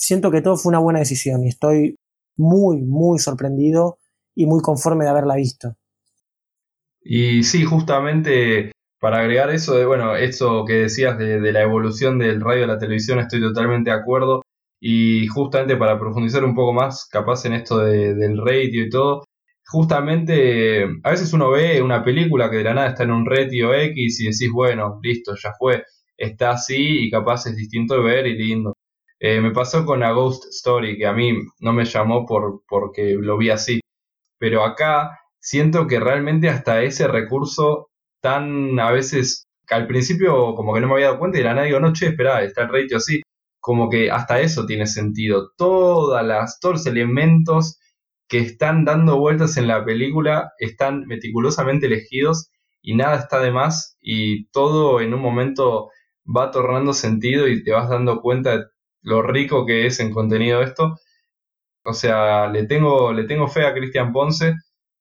[0.04, 1.96] siento que todo fue una buena decisión y estoy
[2.36, 3.98] muy, muy sorprendido
[4.34, 5.76] y muy conforme de haberla visto.
[7.00, 12.40] Y sí, justamente para agregar eso de, bueno, eso que decías de, la evolución del
[12.40, 14.42] radio a la televisión, estoy totalmente de acuerdo.
[14.80, 19.24] Y justamente para profundizar un poco más, capaz en esto del radio y todo,
[19.66, 23.74] justamente a veces uno ve una película que de la nada está en un ratio
[23.74, 25.84] X y decís, bueno, listo, ya fue,
[26.16, 28.74] está así y capaz es distinto de ver y lindo.
[29.26, 33.16] Eh, me pasó con A Ghost Story, que a mí no me llamó por, porque
[33.18, 33.80] lo vi así.
[34.38, 37.88] Pero acá siento que realmente hasta ese recurso
[38.20, 41.66] tan a veces, al principio como que no me había dado cuenta y la nada
[41.66, 43.22] digo, no, che, espera, está el ratio así.
[43.60, 45.52] Como que hasta eso tiene sentido.
[45.56, 47.78] Todas las, todos los elementos
[48.28, 52.50] que están dando vueltas en la película están meticulosamente elegidos
[52.82, 55.88] y nada está de más y todo en un momento
[56.26, 58.64] va tornando sentido y te vas dando cuenta de
[59.04, 60.98] lo rico que es en contenido esto.
[61.84, 64.54] O sea, le tengo, le tengo fe a Cristian Ponce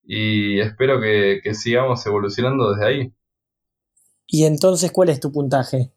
[0.03, 3.13] y espero que, sigamos evolucionando desde ahí.
[4.27, 5.91] ¿Y entonces cuál es tu puntaje?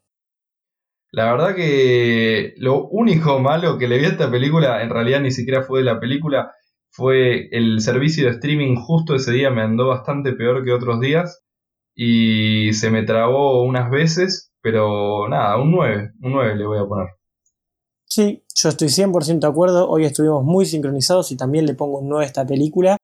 [1.11, 5.31] La verdad que lo único malo que le vi a esta película, en realidad ni
[5.31, 6.51] siquiera fue de la película,
[6.89, 11.43] fue el servicio de streaming justo ese día me andó bastante peor que otros días
[11.95, 16.85] y se me trabó unas veces, pero nada, un 9, un 9 le voy a
[16.85, 17.16] poner.
[18.09, 19.89] Sí, yo estoy 100% de acuerdo.
[19.89, 22.97] Hoy estuvimos muy sincronizados y también le pongo un 9 a esta película.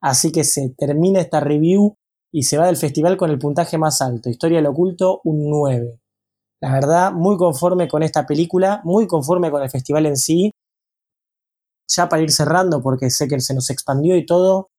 [0.00, 1.94] Así que se termina esta review
[2.32, 4.30] y se va del festival con el puntaje más alto.
[4.30, 6.00] Historia del oculto, un 9.
[6.62, 10.50] La verdad, muy conforme con esta película, muy conforme con el festival en sí.
[11.88, 14.70] Ya para ir cerrando, porque sé que se nos expandió y todo,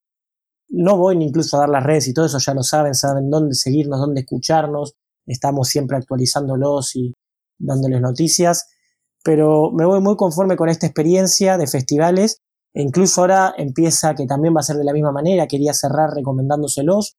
[0.69, 3.29] no voy ni incluso a dar las redes y todo eso, ya lo saben, saben
[3.29, 4.93] dónde seguirnos, dónde escucharnos.
[5.27, 7.13] Estamos siempre actualizándolos y
[7.59, 8.67] dándoles noticias
[9.27, 12.39] pero me voy muy conforme con esta experiencia de festivales.
[12.73, 16.11] E incluso ahora empieza que también va a ser de la misma manera, quería cerrar
[16.11, 17.17] recomendándoselos,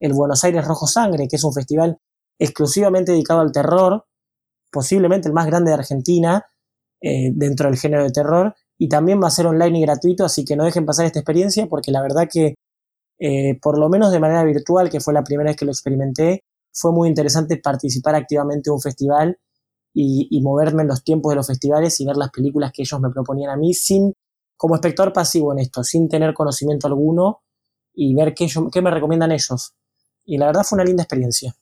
[0.00, 1.98] el Buenos Aires Rojo Sangre, que es un festival
[2.38, 4.06] exclusivamente dedicado al terror,
[4.72, 6.46] posiblemente el más grande de Argentina
[7.02, 10.46] eh, dentro del género de terror, y también va a ser online y gratuito, así
[10.46, 12.54] que no dejen pasar esta experiencia porque la verdad que
[13.18, 16.40] eh, por lo menos de manera virtual, que fue la primera vez que lo experimenté,
[16.72, 19.36] fue muy interesante participar activamente en un festival
[19.92, 23.10] y, moverme en los tiempos de los festivales y ver las películas que ellos me
[23.10, 24.12] proponían a mí sin,
[24.56, 27.42] como espectador pasivo en esto, sin tener conocimiento alguno
[27.92, 29.74] y ver qué, qué me recomiendan ellos.
[30.24, 31.54] Y la verdad fue una linda experiencia.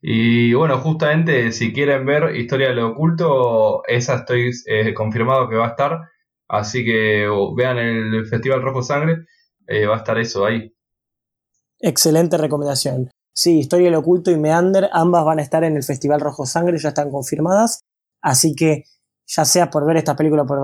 [0.00, 5.56] Y bueno, justamente si quieren ver Historia de lo Oculto, esa estoy eh, confirmado que
[5.56, 6.00] va a estar.
[6.48, 9.26] Así que vean el Festival Rojo Sangre,
[9.66, 10.72] eh, va a estar eso ahí.
[11.80, 13.10] Excelente recomendación.
[13.40, 16.76] Sí, Historia del Oculto y Meander, ambas van a estar en el Festival Rojo Sangre,
[16.76, 17.84] ya están confirmadas.
[18.20, 18.82] Así que,
[19.28, 20.58] ya sea por ver esta película o por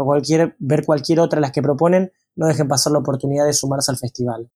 [0.58, 3.96] ver cualquier otra de las que proponen, no dejen pasar la oportunidad de sumarse al
[3.96, 4.50] festival.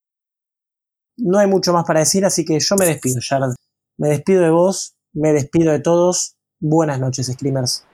[1.16, 3.54] No hay mucho más para decir, así que yo me despido, Jared.
[3.96, 6.34] Me despido de vos, me despido de todos.
[6.58, 7.84] Buenas noches, Screamers.